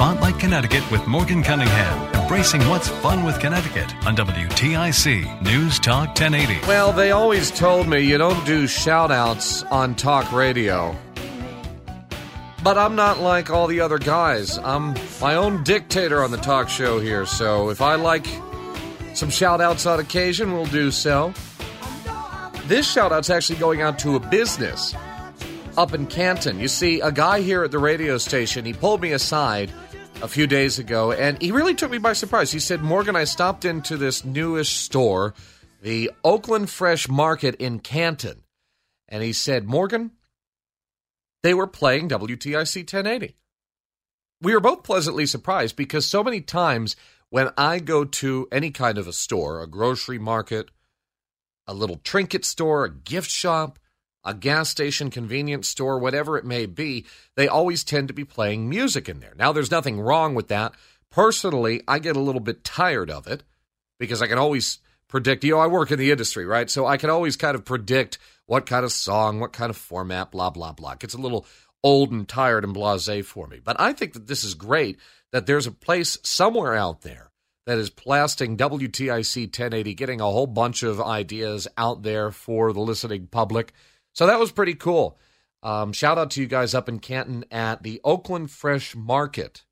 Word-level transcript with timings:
Spotlight 0.00 0.38
Connecticut 0.38 0.90
with 0.90 1.06
Morgan 1.06 1.42
Cunningham, 1.42 2.14
embracing 2.14 2.66
what's 2.70 2.88
fun 2.88 3.22
with 3.22 3.38
Connecticut 3.38 3.94
on 4.06 4.16
WTIC 4.16 5.42
News 5.42 5.78
Talk 5.78 6.18
1080. 6.18 6.66
Well, 6.66 6.90
they 6.90 7.10
always 7.10 7.50
told 7.50 7.86
me 7.86 8.00
you 8.00 8.16
don't 8.16 8.42
do 8.46 8.66
shout 8.66 9.10
outs 9.10 9.62
on 9.64 9.94
talk 9.94 10.32
radio. 10.32 10.96
But 12.64 12.78
I'm 12.78 12.96
not 12.96 13.20
like 13.20 13.50
all 13.50 13.66
the 13.66 13.80
other 13.80 13.98
guys. 13.98 14.56
I'm 14.56 14.94
my 15.20 15.34
own 15.34 15.62
dictator 15.64 16.24
on 16.24 16.30
the 16.30 16.38
talk 16.38 16.70
show 16.70 16.98
here, 16.98 17.26
so 17.26 17.68
if 17.68 17.82
I 17.82 17.96
like 17.96 18.26
some 19.12 19.28
shout 19.28 19.60
outs 19.60 19.84
on 19.84 20.00
occasion, 20.00 20.54
we'll 20.54 20.64
do 20.64 20.90
so. 20.90 21.34
This 22.68 22.90
shout 22.90 23.12
out's 23.12 23.28
actually 23.28 23.58
going 23.58 23.82
out 23.82 23.98
to 23.98 24.16
a 24.16 24.18
business 24.18 24.94
up 25.76 25.92
in 25.92 26.06
Canton. 26.06 26.58
You 26.58 26.68
see, 26.68 27.00
a 27.00 27.12
guy 27.12 27.42
here 27.42 27.64
at 27.64 27.70
the 27.70 27.78
radio 27.78 28.16
station, 28.16 28.64
he 28.64 28.72
pulled 28.72 29.02
me 29.02 29.12
aside 29.12 29.70
a 30.22 30.28
few 30.28 30.46
days 30.46 30.78
ago 30.78 31.12
and 31.12 31.40
he 31.40 31.50
really 31.50 31.74
took 31.74 31.90
me 31.90 31.98
by 31.98 32.12
surprise. 32.12 32.52
He 32.52 32.60
said, 32.60 32.82
Morgan, 32.82 33.16
I 33.16 33.24
stopped 33.24 33.64
into 33.64 33.96
this 33.96 34.24
newish 34.24 34.70
store, 34.70 35.34
the 35.82 36.10
Oakland 36.22 36.70
Fresh 36.70 37.08
Market 37.08 37.54
in 37.56 37.80
Canton. 37.80 38.42
And 39.08 39.22
he 39.22 39.32
said, 39.32 39.66
Morgan, 39.66 40.12
they 41.42 41.54
were 41.54 41.66
playing 41.66 42.08
WTIC 42.08 42.76
1080. 42.80 43.34
We 44.42 44.54
were 44.54 44.60
both 44.60 44.84
pleasantly 44.84 45.26
surprised 45.26 45.76
because 45.76 46.06
so 46.06 46.22
many 46.22 46.40
times 46.40 46.96
when 47.30 47.50
I 47.56 47.78
go 47.78 48.04
to 48.04 48.48
any 48.52 48.70
kind 48.70 48.98
of 48.98 49.08
a 49.08 49.12
store, 49.12 49.62
a 49.62 49.66
grocery 49.66 50.18
market, 50.18 50.70
a 51.66 51.74
little 51.74 51.96
trinket 51.96 52.44
store, 52.44 52.84
a 52.84 52.90
gift 52.90 53.30
shop, 53.30 53.78
a 54.24 54.34
gas 54.34 54.68
station, 54.68 55.10
convenience 55.10 55.68
store, 55.68 55.98
whatever 55.98 56.36
it 56.36 56.44
may 56.44 56.66
be, 56.66 57.06
they 57.36 57.48
always 57.48 57.84
tend 57.84 58.08
to 58.08 58.14
be 58.14 58.24
playing 58.24 58.68
music 58.68 59.08
in 59.08 59.20
there. 59.20 59.34
Now, 59.36 59.52
there's 59.52 59.70
nothing 59.70 60.00
wrong 60.00 60.34
with 60.34 60.48
that. 60.48 60.72
Personally, 61.10 61.82
I 61.88 61.98
get 61.98 62.16
a 62.16 62.20
little 62.20 62.40
bit 62.40 62.64
tired 62.64 63.10
of 63.10 63.26
it 63.26 63.42
because 63.98 64.22
I 64.22 64.26
can 64.26 64.38
always 64.38 64.78
predict, 65.08 65.44
you 65.44 65.52
know, 65.52 65.60
I 65.60 65.66
work 65.66 65.90
in 65.90 65.98
the 65.98 66.10
industry, 66.10 66.46
right? 66.46 66.70
So 66.70 66.86
I 66.86 66.96
can 66.96 67.10
always 67.10 67.36
kind 67.36 67.54
of 67.54 67.64
predict 67.64 68.18
what 68.46 68.66
kind 68.66 68.84
of 68.84 68.92
song, 68.92 69.40
what 69.40 69.52
kind 69.52 69.70
of 69.70 69.76
format, 69.76 70.30
blah, 70.30 70.50
blah, 70.50 70.72
blah. 70.72 70.92
It 70.92 71.00
gets 71.00 71.14
a 71.14 71.20
little 71.20 71.46
old 71.82 72.12
and 72.12 72.28
tired 72.28 72.64
and 72.64 72.74
blase 72.74 73.26
for 73.26 73.46
me. 73.46 73.60
But 73.62 73.80
I 73.80 73.92
think 73.92 74.12
that 74.12 74.26
this 74.26 74.44
is 74.44 74.54
great 74.54 74.98
that 75.32 75.46
there's 75.46 75.66
a 75.66 75.72
place 75.72 76.18
somewhere 76.22 76.74
out 76.74 77.02
there 77.02 77.30
that 77.66 77.78
is 77.78 77.90
blasting 77.90 78.56
WTIC 78.56 79.44
1080, 79.46 79.94
getting 79.94 80.20
a 80.20 80.24
whole 80.24 80.46
bunch 80.46 80.82
of 80.82 81.00
ideas 81.00 81.68
out 81.76 82.02
there 82.02 82.30
for 82.30 82.72
the 82.72 82.80
listening 82.80 83.28
public. 83.28 83.72
So 84.20 84.26
that 84.26 84.38
was 84.38 84.52
pretty 84.52 84.74
cool. 84.74 85.16
Um, 85.62 85.94
shout 85.94 86.18
out 86.18 86.32
to 86.32 86.42
you 86.42 86.46
guys 86.46 86.74
up 86.74 86.90
in 86.90 86.98
Canton 86.98 87.46
at 87.50 87.82
the 87.82 88.02
Oakland 88.04 88.50
Fresh 88.50 88.94
Market. 88.94 89.64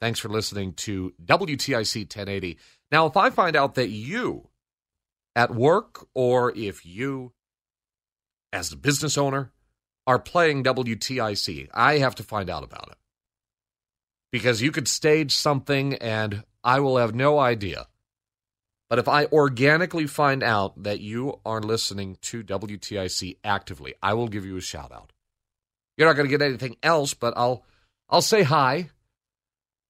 Thanks 0.00 0.18
for 0.18 0.30
listening 0.30 0.72
to 0.72 1.12
WTIC 1.22 2.04
1080. 2.04 2.56
Now, 2.90 3.04
if 3.08 3.18
I 3.18 3.28
find 3.28 3.56
out 3.56 3.74
that 3.74 3.90
you 3.90 4.48
at 5.36 5.54
work 5.54 6.06
or 6.14 6.50
if 6.56 6.86
you 6.86 7.34
as 8.54 8.72
a 8.72 8.76
business 8.76 9.18
owner 9.18 9.52
are 10.06 10.18
playing 10.18 10.64
WTIC, 10.64 11.68
I 11.74 11.98
have 11.98 12.14
to 12.14 12.22
find 12.22 12.48
out 12.48 12.64
about 12.64 12.88
it. 12.88 12.96
Because 14.32 14.62
you 14.62 14.72
could 14.72 14.88
stage 14.88 15.36
something 15.36 15.92
and 15.96 16.42
I 16.64 16.80
will 16.80 16.96
have 16.96 17.14
no 17.14 17.38
idea 17.38 17.86
but 18.88 18.98
if 18.98 19.08
I 19.08 19.26
organically 19.26 20.06
find 20.06 20.42
out 20.42 20.82
that 20.82 21.00
you 21.00 21.40
are 21.44 21.60
listening 21.60 22.16
to 22.22 22.42
WTIC 22.42 23.36
actively, 23.44 23.94
I 24.02 24.14
will 24.14 24.28
give 24.28 24.46
you 24.46 24.56
a 24.56 24.62
shout 24.62 24.92
out. 24.92 25.12
You're 25.96 26.08
not 26.08 26.16
going 26.16 26.28
to 26.28 26.36
get 26.36 26.44
anything 26.44 26.76
else, 26.82 27.12
but 27.14 27.34
I'll 27.36 27.64
I'll 28.08 28.22
say 28.22 28.42
hi. 28.42 28.90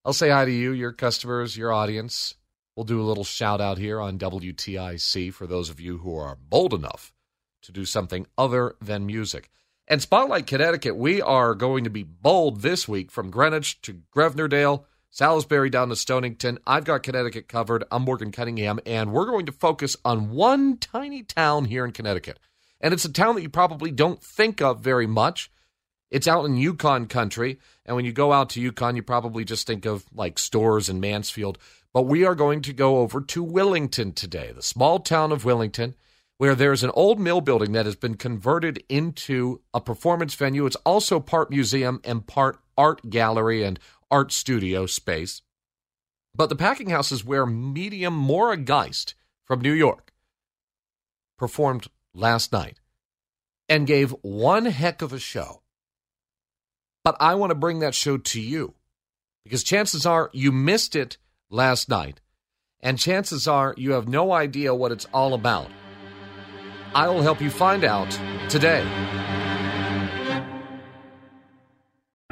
I'll 0.05 0.13
say 0.13 0.31
hi 0.31 0.45
to 0.45 0.51
you, 0.51 0.73
your 0.73 0.93
customers, 0.93 1.57
your 1.57 1.73
audience. 1.73 2.35
We'll 2.75 2.85
do 2.85 3.01
a 3.01 3.05
little 3.05 3.25
shout 3.25 3.61
out 3.61 3.79
here 3.79 4.01
on 4.01 4.19
WTIC 4.19 5.33
for 5.33 5.47
those 5.47 5.71
of 5.71 5.81
you 5.81 5.99
who 5.99 6.17
are 6.17 6.37
bold 6.37 6.73
enough 6.73 7.13
to 7.63 7.73
do 7.73 7.85
something 7.85 8.27
other 8.37 8.75
than 8.81 9.07
music. 9.07 9.51
And 9.87 10.03
Spotlight 10.03 10.47
Connecticut, 10.47 10.97
we 10.97 11.21
are 11.21 11.55
going 11.55 11.85
to 11.85 11.91
be 11.91 12.03
bold 12.03 12.61
this 12.61 12.89
week 12.89 13.11
from 13.11 13.31
Greenwich 13.31 13.81
to 13.83 14.03
Grosvenordale 14.15 14.85
Salisbury 15.11 15.71
down 15.71 15.89
to 15.89 15.97
Stonington. 15.97 16.59
I've 16.67 16.85
got 16.85 17.03
Connecticut 17.03 17.49
covered. 17.49 17.83
I'm 17.91 18.03
Morgan 18.03 18.31
Cunningham, 18.31 18.79
and 18.85 19.11
we're 19.11 19.27
going 19.27 19.47
to 19.47 19.53
focus 19.53 19.97
on 20.05 20.31
one 20.31 20.77
tiny 20.77 21.23
town 21.23 21.65
here 21.65 21.85
in 21.85 21.93
Connecticut. 21.93 22.39
And 22.81 22.93
it's 22.93 23.07
a 23.07 23.13
town 23.13 23.35
that 23.35 23.43
you 23.43 23.49
probably 23.49 23.91
don't 23.91 24.23
think 24.23 24.61
of 24.61 24.81
very 24.81 25.07
much. 25.07 25.51
It's 26.11 26.29
out 26.29 26.45
in 26.45 26.57
UConn 26.57 27.09
country, 27.09 27.59
and 27.87 27.97
when 27.97 28.05
you 28.05 28.13
go 28.13 28.33
out 28.33 28.51
to 28.51 28.73
UConn, 28.73 28.97
you 28.97 29.03
probably 29.03 29.45
just 29.45 29.67
think 29.67 29.87
of 29.87 30.05
like 30.13 30.39
Storrs 30.39 30.91
and 30.91 31.01
Mansfield. 31.01 31.59
But 31.95 32.03
we 32.03 32.25
are 32.25 32.35
going 32.35 32.61
to 32.63 32.75
go 32.75 32.99
over 32.99 33.23
to 33.23 33.45
Willington 33.45 34.15
today, 34.15 34.53
the 34.55 34.63
small 34.63 35.01
town 35.01 35.33
of 35.33 35.45
Willington, 35.45 35.95
where 36.37 36.55
there's 36.55 36.85
an 36.85 36.93
old 36.95 37.19
mill 37.19 37.41
building 37.41 37.73
that 37.73 37.87
has 37.87 37.97
been 37.97 38.15
converted 38.15 38.83
into 38.89 39.63
a 39.73 39.81
performance 39.81 40.35
venue. 40.35 40.67
It's 40.67 40.77
also 40.77 41.19
part 41.19 41.51
museum 41.51 42.01
and 42.05 42.27
part 42.27 42.59
art 42.77 43.11
gallery 43.11 43.65
and 43.65 43.79
art 44.11 44.33
studio 44.33 44.87
space. 44.87 45.43
But 46.35 46.49
the 46.49 46.57
packing 46.57 46.91
house 46.91 47.11
is 47.11 47.25
where 47.25 47.47
medium 47.47 48.15
Maura 48.15 48.57
Geist 48.57 49.15
from 49.45 49.61
New 49.61 49.73
York 49.73 50.13
performed 51.37 51.89
last 52.15 52.53
night 52.53 52.81
and 53.69 53.87
gave 53.87 54.11
one 54.23 54.67
heck 54.67 55.03
of 55.03 55.13
a 55.13 55.19
show. 55.19 55.63
But 57.05 57.17
I 57.21 57.35
want 57.35 57.51
to 57.51 57.55
bring 57.55 57.79
that 57.81 57.95
show 57.95 58.19
to 58.19 58.41
you 58.41 58.75
because 59.45 59.63
chances 59.63 60.05
are 60.05 60.31
you 60.33 60.53
missed 60.53 60.95
it 60.95 61.17
last 61.51 61.89
night, 61.89 62.21
and 62.81 62.99
chances 62.99 63.49
are 63.49 63.75
you 63.77 63.93
have 63.93 64.09
no 64.09 64.33
idea 64.33 64.75
what 64.75 64.93
it's 64.93 65.07
all 65.13 65.35
about. 65.35 65.71
I 66.95 67.09
will 67.09 67.23
help 67.23 67.41
you 67.41 67.51
find 67.51 67.85
out 67.85 68.11
today. 68.49 68.87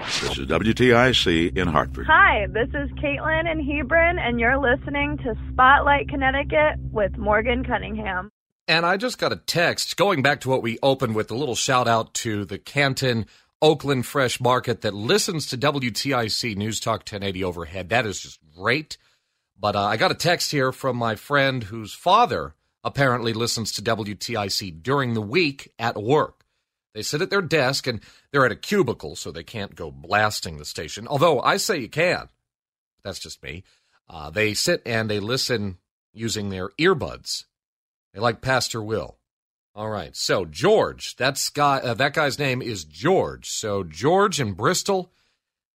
This 0.06 0.38
is 0.38 0.46
WTIC 0.46 1.56
in 1.56 1.66
Hartford. 1.66 2.06
Hi, 2.06 2.46
this 2.48 2.68
is 2.68 2.88
Caitlin 2.92 3.50
in 3.50 3.60
Hebron, 3.60 4.20
and 4.20 4.38
you're 4.38 4.56
listening 4.56 5.18
to 5.18 5.34
Spotlight 5.50 6.08
Connecticut 6.08 6.78
with 6.92 7.18
Morgan 7.18 7.64
Cunningham. 7.64 8.30
And 8.68 8.86
I 8.86 8.98
just 8.98 9.18
got 9.18 9.32
a 9.32 9.36
text 9.36 9.96
going 9.96 10.22
back 10.22 10.42
to 10.42 10.48
what 10.48 10.62
we 10.62 10.78
opened 10.80 11.16
with 11.16 11.32
a 11.32 11.34
little 11.34 11.56
shout 11.56 11.88
out 11.88 12.14
to 12.14 12.44
the 12.44 12.56
Canton 12.56 13.26
Oakland 13.60 14.06
Fresh 14.06 14.40
Market 14.40 14.82
that 14.82 14.94
listens 14.94 15.46
to 15.48 15.58
WTIC 15.58 16.56
News 16.56 16.78
Talk 16.78 17.00
1080 17.00 17.42
overhead. 17.42 17.88
That 17.88 18.06
is 18.06 18.20
just 18.20 18.38
great. 18.56 18.98
But 19.58 19.74
uh, 19.74 19.82
I 19.82 19.96
got 19.96 20.12
a 20.12 20.14
text 20.14 20.52
here 20.52 20.70
from 20.70 20.96
my 20.96 21.16
friend 21.16 21.64
whose 21.64 21.92
father 21.92 22.54
apparently 22.84 23.32
listens 23.32 23.72
to 23.72 23.82
WTIC 23.82 24.84
during 24.84 25.14
the 25.14 25.20
week 25.20 25.72
at 25.80 26.00
work. 26.00 26.45
They 26.96 27.02
sit 27.02 27.20
at 27.20 27.28
their 27.28 27.42
desk 27.42 27.86
and 27.86 28.00
they're 28.32 28.46
at 28.46 28.52
a 28.52 28.56
cubicle, 28.56 29.16
so 29.16 29.30
they 29.30 29.44
can't 29.44 29.74
go 29.74 29.90
blasting 29.90 30.56
the 30.56 30.64
station. 30.64 31.06
Although 31.06 31.42
I 31.42 31.58
say 31.58 31.76
you 31.76 31.90
can. 31.90 32.30
That's 33.04 33.18
just 33.18 33.42
me. 33.42 33.64
Uh, 34.08 34.30
they 34.30 34.54
sit 34.54 34.80
and 34.86 35.10
they 35.10 35.20
listen 35.20 35.76
using 36.14 36.48
their 36.48 36.70
earbuds. 36.80 37.44
They 38.14 38.20
like 38.20 38.40
Pastor 38.40 38.82
Will. 38.82 39.18
All 39.74 39.90
right. 39.90 40.16
So 40.16 40.46
George, 40.46 41.16
that's 41.16 41.50
guy. 41.50 41.80
Uh, 41.80 41.92
that 41.92 42.14
guy's 42.14 42.38
name 42.38 42.62
is 42.62 42.86
George. 42.86 43.50
So 43.50 43.84
George 43.84 44.40
in 44.40 44.54
Bristol. 44.54 45.12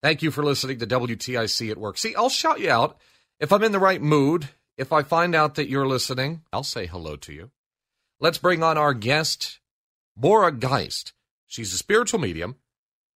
Thank 0.02 0.24
you 0.24 0.32
for 0.32 0.44
listening 0.44 0.80
to 0.80 0.88
WTIC 0.88 1.70
at 1.70 1.78
work. 1.78 2.00
See, 2.00 2.16
I'll 2.16 2.30
shout 2.30 2.62
you 2.62 2.72
out 2.72 2.98
if 3.40 3.53
I'm 3.53 3.64
in 3.64 3.74
the 3.74 3.78
right 3.80 4.02
mood. 4.02 4.50
If 4.76 4.92
I 4.92 5.03
find 5.03 5.36
out 5.36 5.53
that 5.53 5.70
you're 5.70 5.88
listening, 5.88 6.42
I'll 6.52 6.64
say 6.64 6.88
hello 6.88 7.16
to 7.18 7.32
you. 7.32 7.52
Let's 8.20 8.40
bring 8.40 8.64
on 8.64 8.80
our 8.80 8.96
guest, 8.96 9.59
Maura 10.22 10.52
Geist. 10.52 11.14
She's 11.48 11.74
a 11.74 11.78
spiritual 11.78 12.20
medium. 12.20 12.58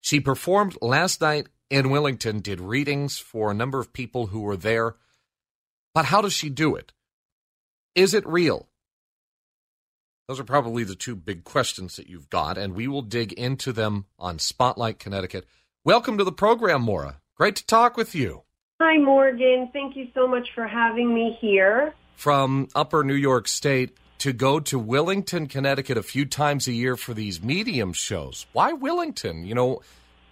She 0.01 0.19
performed 0.19 0.75
last 0.81 1.21
night 1.21 1.47
in 1.69 1.85
Willington, 1.85 2.41
did 2.41 2.59
readings 2.59 3.19
for 3.19 3.51
a 3.51 3.53
number 3.53 3.79
of 3.79 3.93
people 3.93 4.27
who 4.27 4.41
were 4.41 4.57
there. 4.57 4.95
But 5.93 6.05
how 6.05 6.21
does 6.21 6.33
she 6.33 6.49
do 6.49 6.75
it? 6.75 6.93
Is 7.93 8.15
it 8.15 8.25
real? 8.25 8.69
Those 10.27 10.39
are 10.39 10.45
probably 10.45 10.83
the 10.83 10.95
two 10.95 11.15
big 11.15 11.43
questions 11.43 11.95
that 11.97 12.09
you've 12.09 12.31
got, 12.31 12.57
and 12.57 12.73
we 12.73 12.87
will 12.87 13.03
dig 13.03 13.33
into 13.33 13.71
them 13.71 14.05
on 14.17 14.39
Spotlight 14.39 14.97
Connecticut. 14.97 15.45
Welcome 15.83 16.17
to 16.17 16.23
the 16.23 16.31
program, 16.31 16.81
Maura. 16.81 17.21
Great 17.35 17.55
to 17.57 17.67
talk 17.67 17.97
with 17.97 18.15
you. 18.15 18.41
Hi, 18.81 18.97
Morgan. 18.97 19.69
Thank 19.71 19.95
you 19.95 20.07
so 20.15 20.27
much 20.27 20.47
for 20.55 20.67
having 20.67 21.13
me 21.13 21.37
here. 21.39 21.93
From 22.15 22.67
Upper 22.73 23.03
New 23.03 23.13
York 23.13 23.47
State, 23.47 23.95
to 24.25 24.33
go 24.33 24.59
to 24.59 24.81
Willington, 24.81 25.47
Connecticut 25.47 25.99
a 25.99 26.01
few 26.01 26.25
times 26.25 26.67
a 26.67 26.71
year 26.71 26.97
for 26.97 27.13
these 27.13 27.43
medium 27.43 27.93
shows. 27.93 28.47
Why 28.53 28.73
Willington? 28.73 29.45
You 29.45 29.53
know, 29.53 29.81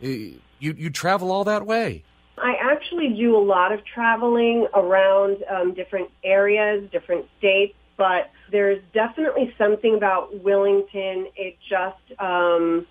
eh, 0.01 0.31
you 0.57 0.73
you 0.75 0.89
travel 0.89 1.31
all 1.31 1.43
that 1.43 1.67
way. 1.67 2.03
I 2.39 2.55
actually 2.59 3.09
do 3.09 3.37
a 3.37 3.45
lot 3.45 3.71
of 3.71 3.85
traveling 3.85 4.65
around 4.73 5.43
um, 5.47 5.75
different 5.75 6.09
areas, 6.23 6.89
different 6.91 7.27
states, 7.37 7.75
but 7.95 8.31
there's 8.51 8.81
definitely 8.95 9.53
something 9.59 9.93
about 9.93 10.43
Willington. 10.43 11.25
It 11.35 11.55
just 11.69 12.19
um, 12.19 12.87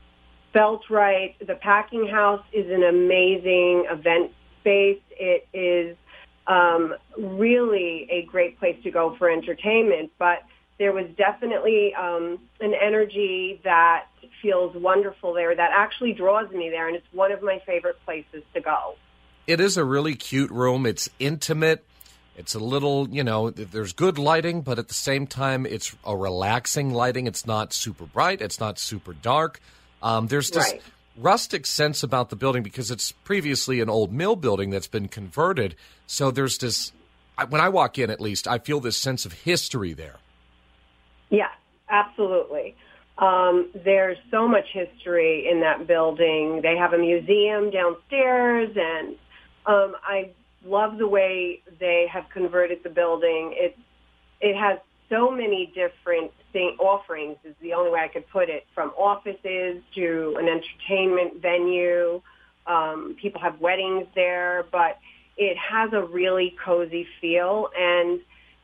felt 0.52 0.82
right. 0.88 1.34
The 1.44 1.56
packing 1.56 2.06
house 2.06 2.44
is 2.52 2.70
an 2.70 2.84
amazing 2.84 3.87
event 3.90 4.31
space. 4.60 5.02
It 5.10 5.48
is 5.52 5.96
um, 6.46 6.94
really 7.19 8.06
a 8.08 8.25
great 8.31 8.60
place 8.60 8.81
to 8.84 8.93
go 8.93 9.16
for 9.19 9.28
entertainment. 9.28 10.12
But 10.16 10.44
there 10.82 10.93
was 10.93 11.06
definitely 11.17 11.94
um, 11.94 12.40
an 12.61 12.75
energy 12.75 13.61
that 13.62 14.06
feels 14.43 14.75
wonderful 14.75 15.32
there 15.32 15.55
that 15.55 15.70
actually 15.73 16.12
draws 16.12 16.50
me 16.50 16.70
there, 16.70 16.88
and 16.88 16.96
it's 16.96 17.06
one 17.12 17.31
of 17.31 17.40
my 17.40 17.61
favorite 17.64 17.96
places 18.05 18.43
to 18.52 18.61
go. 18.61 18.96
It 19.46 19.61
is 19.61 19.76
a 19.76 19.84
really 19.84 20.17
cute 20.17 20.50
room. 20.50 20.84
It's 20.84 21.08
intimate. 21.20 21.84
It's 22.37 22.56
a 22.56 22.58
little, 22.58 23.08
you 23.11 23.23
know, 23.23 23.50
there's 23.50 23.93
good 23.93 24.19
lighting, 24.19 24.62
but 24.62 24.81
at 24.81 24.88
the 24.88 24.94
same 24.94 25.29
time, 25.29 25.67
it's 25.67 25.94
a 26.05 26.17
relaxing 26.17 26.93
lighting. 26.93 27.29
It's 27.29 27.46
not 27.46 27.73
super 27.73 28.05
bright. 28.06 28.40
It's 28.43 28.58
not 28.58 28.81
super 28.81 29.12
dark. 29.12 29.61
Um, 30.02 30.26
there's 30.26 30.50
this 30.50 30.73
Right. 30.73 30.82
rustic 31.17 31.64
sense 31.64 32.02
about 32.02 32.31
the 32.31 32.37
building 32.37 32.64
because 32.64 32.90
it's 32.90 33.12
previously 33.12 33.81
an 33.81 33.88
old 33.88 34.12
mill 34.12 34.34
building 34.34 34.70
that's 34.70 34.88
been 34.88 35.06
converted. 35.06 35.76
So 36.08 36.32
there's 36.32 36.58
this, 36.58 36.90
when 37.49 37.61
I 37.61 37.69
walk 37.69 37.99
in 38.00 38.11
at 38.11 38.20
least, 38.20 38.49
I 38.49 38.58
feel 38.58 38.81
this 38.81 38.96
sense 38.96 39.25
of 39.25 39.32
history 39.32 39.93
there. 39.93 40.17
Yes, 41.32 41.50
absolutely. 41.90 42.76
Um, 43.19 43.73
there's 43.84 44.19
so 44.32 44.49
much 44.49 44.67
history 44.75 45.49
in 45.50 45.61
that 45.62 45.88
building. 45.88 46.61
They 46.62 46.76
have 46.79 46.94
a 46.94 46.99
museum 46.99 47.73
downstairs, 47.73 48.70
and 48.76 49.17
um, 49.67 49.94
I 50.05 50.32
love 50.67 50.99
the 50.99 51.08
way 51.08 51.62
they 51.81 52.06
have 52.12 52.25
converted 52.34 52.81
the 52.84 52.90
building. 52.90 53.55
It 53.56 53.76
it 54.40 54.56
has 54.56 54.79
so 55.11 55.31
many 55.31 55.73
different 55.75 56.32
thing, 56.52 56.76
offerings. 56.81 57.38
Is 57.44 57.56
the 57.62 57.75
only 57.75 57.93
way 57.93 58.00
I 58.00 58.08
could 58.08 58.29
put 58.31 58.50
it. 58.50 58.64
From 58.75 58.90
offices 58.90 59.82
to 59.96 60.37
an 60.38 60.49
entertainment 60.49 61.43
venue. 61.43 62.23
Um, 62.67 63.17
people 63.23 63.40
have 63.43 63.61
weddings 63.61 64.06
there, 64.17 64.67
but 64.73 64.99
it 65.38 65.56
has 65.58 65.93
a 65.94 66.02
really 66.05 66.55
cozy 66.64 67.06
feel, 67.20 67.70
and 67.79 68.20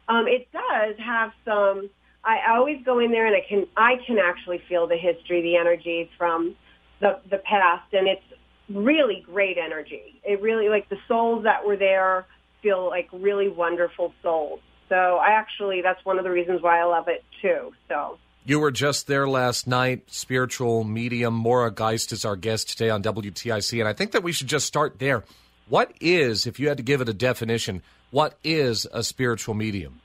um, 0.08 0.26
it 0.28 0.48
does 0.52 0.96
have 1.04 1.32
some. 1.46 1.90
I 2.28 2.54
always 2.54 2.84
go 2.84 2.98
in 2.98 3.10
there 3.10 3.26
and 3.26 3.34
I 3.34 3.40
can 3.48 3.66
I 3.74 3.94
can 4.06 4.18
actually 4.18 4.60
feel 4.68 4.86
the 4.86 4.98
history, 4.98 5.40
the 5.40 5.56
energy 5.56 6.10
from 6.18 6.54
the 7.00 7.20
the 7.30 7.38
past, 7.38 7.94
and 7.94 8.06
it's 8.06 8.22
really 8.68 9.24
great 9.24 9.56
energy. 9.56 10.20
It 10.24 10.42
really 10.42 10.68
like 10.68 10.90
the 10.90 10.98
souls 11.08 11.44
that 11.44 11.66
were 11.66 11.76
there 11.76 12.26
feel 12.62 12.86
like 12.86 13.08
really 13.12 13.48
wonderful 13.48 14.12
souls. 14.22 14.60
So 14.90 15.16
I 15.16 15.30
actually 15.30 15.80
that's 15.80 16.04
one 16.04 16.18
of 16.18 16.24
the 16.24 16.30
reasons 16.30 16.60
why 16.60 16.78
I 16.80 16.84
love 16.84 17.08
it 17.08 17.24
too. 17.40 17.72
So 17.88 18.18
You 18.44 18.60
were 18.60 18.72
just 18.72 19.06
there 19.06 19.26
last 19.26 19.66
night. 19.66 20.04
Spiritual 20.08 20.84
medium 20.84 21.32
Maura 21.32 21.70
Geist 21.70 22.12
is 22.12 22.26
our 22.26 22.36
guest 22.36 22.68
today 22.68 22.90
on 22.90 23.02
WTIC, 23.02 23.78
and 23.78 23.88
I 23.88 23.94
think 23.94 24.12
that 24.12 24.22
we 24.22 24.32
should 24.32 24.48
just 24.48 24.66
start 24.66 24.98
there. 24.98 25.24
What 25.68 25.92
is, 26.00 26.46
if 26.46 26.60
you 26.60 26.68
had 26.68 26.76
to 26.78 26.82
give 26.82 27.00
it 27.00 27.08
a 27.08 27.14
definition, 27.14 27.82
what 28.10 28.38
is 28.42 28.86
a 28.92 29.02
spiritual 29.02 29.54
medium? 29.54 30.00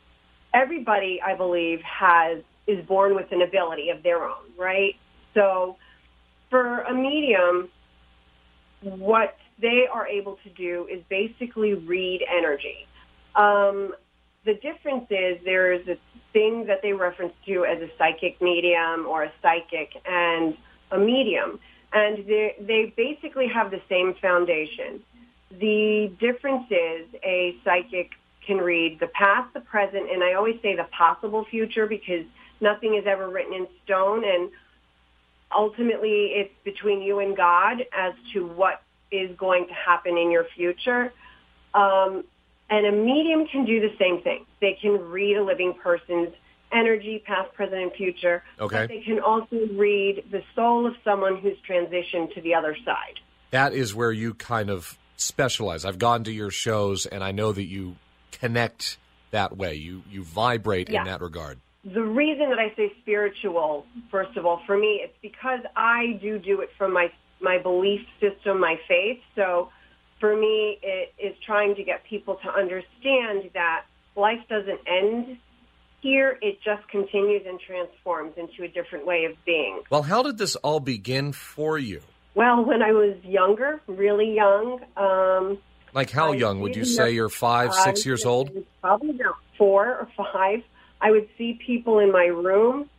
Everybody, 0.54 1.20
I 1.26 1.36
believe, 1.36 1.82
has 1.82 2.40
is 2.66 2.86
born 2.86 3.16
with 3.16 3.32
an 3.32 3.42
ability 3.42 3.90
of 3.90 4.04
their 4.04 4.24
own, 4.24 4.46
right? 4.58 4.96
So 5.34 5.76
for 6.50 6.82
a 6.82 6.94
medium, 6.94 7.70
what 8.82 9.36
they 9.60 9.86
are 9.92 10.08
able 10.08 10.38
to 10.44 10.50
do 10.52 10.88
is 10.92 11.04
basically 11.10 11.74
read 11.74 12.22
energy. 12.30 12.88
Um, 13.36 13.94
the 14.46 14.56
difference 14.56 15.06
is 15.10 15.40
there 15.46 15.74
is 15.74 15.88
a 15.88 15.98
thing 16.34 16.66
that 16.68 16.82
they 16.82 16.94
reference 16.94 17.34
to 17.46 17.66
as 17.66 17.82
a 17.82 17.90
psychic 17.98 18.42
medium 18.42 19.06
or 19.08 19.24
a 19.24 19.32
psychic 19.42 19.90
and 20.06 20.56
a 20.92 20.98
medium, 20.98 21.60
and 21.94 22.26
they 22.28 22.56
they 22.60 22.94
basically 22.96 23.48
have 23.48 23.72
the 23.72 23.82
same 23.90 24.16
foundation. 24.22 25.02
The 25.60 26.12
difference 26.20 26.66
is 26.70 27.08
a 27.24 27.56
psychic 27.64 28.12
can 28.46 28.58
read 28.58 29.00
the 29.00 29.08
past, 29.08 29.54
the 29.54 29.62
present, 29.62 30.12
and 30.12 30.24
I 30.24 30.34
always 30.34 30.56
say 30.62 30.76
the 30.76 30.88
possible 30.98 31.46
future 31.50 31.88
because 31.88 32.26
nothing 32.62 32.96
is 32.96 33.06
ever 33.08 33.30
written 33.30 33.54
in 33.54 33.68
stone 33.84 34.24
and 34.26 34.50
ultimately 35.56 36.34
it's 36.36 36.54
between 36.64 37.02
you 37.02 37.20
and 37.20 37.36
God 37.36 37.82
as 37.94 38.14
to 38.34 38.46
what 38.46 38.82
is 39.12 39.36
going 39.38 39.68
to 39.68 39.74
happen 39.74 40.18
in 40.18 40.32
your 40.32 40.46
future. 40.56 41.14
Um, 41.74 42.24
and 42.70 42.86
a 42.88 42.92
medium 42.92 43.46
can 43.48 43.66
do 43.66 43.80
the 43.80 43.94
same 44.00 44.22
thing. 44.22 44.46
They 44.62 44.78
can 44.82 45.12
read 45.12 45.38
a 45.38 45.44
living 45.44 45.74
person's 45.82 46.30
energy, 46.72 47.22
past, 47.26 47.54
present, 47.54 47.82
and 47.82 47.94
future. 47.94 48.44
Okay. 48.60 48.76
But 48.76 48.90
they 48.90 49.02
can 49.02 49.20
also 49.20 49.58
read 49.74 50.24
the 50.32 50.42
soul 50.56 50.88
of 50.88 50.96
someone 51.04 51.38
who's 51.38 51.58
transitioned 51.70 52.34
to 52.34 52.42
the 52.42 52.56
other 52.56 52.76
side. 52.84 53.20
That 53.52 53.74
is 53.74 53.94
where 53.94 54.12
you 54.12 54.34
kind 54.34 54.72
of 54.72 54.98
specialize. 55.18 55.86
I've 55.86 56.00
gone 56.00 56.24
to 56.24 56.32
your 56.32 56.50
shows, 56.50 57.06
and 57.06 57.24
I 57.24 57.32
know 57.32 57.52
that 57.52 57.66
you 57.66 57.96
connect 58.40 58.98
that 59.32 59.56
way. 59.58 59.74
You 59.76 60.04
you 60.10 60.24
vibrate 60.24 60.90
Yeah. 60.90 61.02
in 61.02 61.08
that 61.08 61.22
regard. 61.22 61.60
the 61.86 62.02
reason 62.02 62.50
that 62.50 62.60
I 62.60 62.74
say 62.78 62.94
spiritual, 63.02 63.86
first 64.10 64.38
of 64.38 64.46
all, 64.46 64.62
for 64.66 64.78
me, 64.78 65.02
it's 65.04 65.18
because 65.22 65.60
I 65.76 66.18
do 66.22 66.40
do 66.40 66.62
it 66.62 66.70
from 66.78 66.94
my 66.94 67.12
my 67.42 67.58
belief 67.58 68.02
system, 68.22 68.60
my 68.60 68.78
faith. 68.88 69.20
So 69.36 69.70
for 70.22 70.34
me, 70.36 70.80
it 70.82 71.14
is 71.20 71.36
trying 71.46 71.76
to 71.76 71.84
get 71.84 72.06
people 72.06 72.36
to 72.44 72.50
understand 72.50 73.50
that 73.54 73.82
life 74.16 74.40
doesn't 74.48 74.80
end 74.88 75.38
here; 76.02 76.38
it 76.42 76.60
just 76.64 76.88
continues 76.90 77.44
and 77.46 77.60
transforms 77.60 78.34
into 78.38 78.64
a 78.64 78.68
different 78.70 79.06
way 79.06 79.26
of 79.26 79.34
being. 79.46 79.82
Well, 79.90 80.04
how 80.04 80.24
did 80.24 80.38
this 80.38 80.56
all 80.58 80.80
begin 80.80 81.34
for 81.34 81.78
you? 81.78 82.02
Well, 82.36 82.64
when 82.66 82.82
I 82.82 82.92
was 82.94 83.16
younger, 83.24 83.82
really 83.88 84.34
young, 84.34 84.80
um, 84.98 85.58
Like 85.94 86.10
how 86.10 86.32
I 86.32 86.36
young 86.36 86.60
would 86.62 86.76
you 86.76 86.86
say 86.86 87.12
you're 87.12 87.30
five, 87.30 87.74
six 87.74 88.06
years 88.06 88.26
old? 88.26 88.52
Probably 88.82 89.12
about 89.12 89.36
four 89.58 89.88
or 89.88 90.08
five. 90.18 90.62
I 91.02 91.12
would 91.12 91.28
see 91.38 91.60
people 91.66 92.00
in 92.00 92.12
my 92.12 92.26
room, 92.26 92.90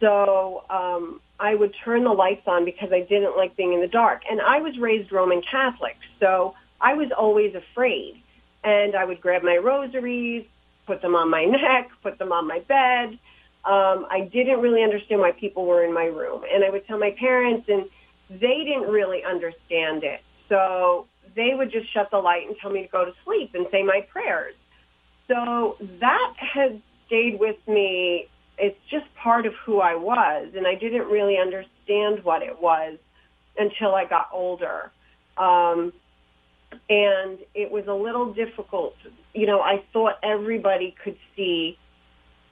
so 0.00 0.64
um, 0.68 1.20
I 1.38 1.54
would 1.54 1.74
turn 1.84 2.04
the 2.04 2.10
lights 2.10 2.46
on 2.46 2.64
because 2.64 2.90
I 2.92 3.00
didn't 3.00 3.36
like 3.36 3.56
being 3.56 3.72
in 3.72 3.80
the 3.80 3.86
dark. 3.86 4.22
And 4.28 4.40
I 4.40 4.60
was 4.60 4.76
raised 4.78 5.12
Roman 5.12 5.42
Catholic, 5.42 5.96
so 6.20 6.54
I 6.80 6.94
was 6.94 7.10
always 7.16 7.54
afraid. 7.54 8.20
And 8.64 8.96
I 8.96 9.04
would 9.04 9.20
grab 9.20 9.42
my 9.42 9.56
rosaries, 9.56 10.44
put 10.86 11.02
them 11.02 11.14
on 11.14 11.30
my 11.30 11.44
neck, 11.44 11.90
put 12.02 12.18
them 12.18 12.32
on 12.32 12.46
my 12.46 12.60
bed. 12.60 13.18
Um, 13.64 14.06
I 14.10 14.28
didn't 14.32 14.60
really 14.60 14.82
understand 14.82 15.20
why 15.20 15.32
people 15.32 15.66
were 15.66 15.84
in 15.84 15.92
my 15.92 16.04
room, 16.04 16.42
and 16.52 16.64
I 16.64 16.70
would 16.70 16.86
tell 16.86 16.98
my 16.98 17.14
parents, 17.18 17.68
and 17.68 17.86
they 18.28 18.64
didn't 18.64 18.88
really 18.88 19.24
understand 19.24 20.04
it. 20.04 20.20
So 20.48 21.06
they 21.36 21.52
would 21.54 21.70
just 21.70 21.92
shut 21.92 22.10
the 22.10 22.18
light 22.18 22.46
and 22.46 22.56
tell 22.60 22.70
me 22.70 22.82
to 22.82 22.88
go 22.88 23.04
to 23.04 23.12
sleep 23.24 23.50
and 23.54 23.66
say 23.70 23.82
my 23.82 24.00
prayers. 24.10 24.54
So 25.28 25.76
that 26.00 26.32
has 26.38 26.72
stayed 27.06 27.38
with 27.38 27.56
me. 27.68 28.28
It's 28.58 28.78
just 28.90 29.04
part 29.22 29.46
of 29.46 29.52
who 29.64 29.80
I 29.80 29.94
was, 29.94 30.52
and 30.56 30.66
I 30.66 30.74
didn't 30.74 31.08
really 31.08 31.36
understand 31.38 32.24
what 32.24 32.42
it 32.42 32.60
was 32.60 32.98
until 33.58 33.94
I 33.94 34.06
got 34.06 34.28
older. 34.32 34.90
Um, 35.36 35.92
and 36.88 37.38
it 37.54 37.70
was 37.70 37.84
a 37.86 37.92
little 37.92 38.32
difficult. 38.32 38.94
You 39.34 39.46
know, 39.46 39.60
I 39.60 39.84
thought 39.92 40.14
everybody 40.22 40.94
could 41.04 41.16
see 41.36 41.78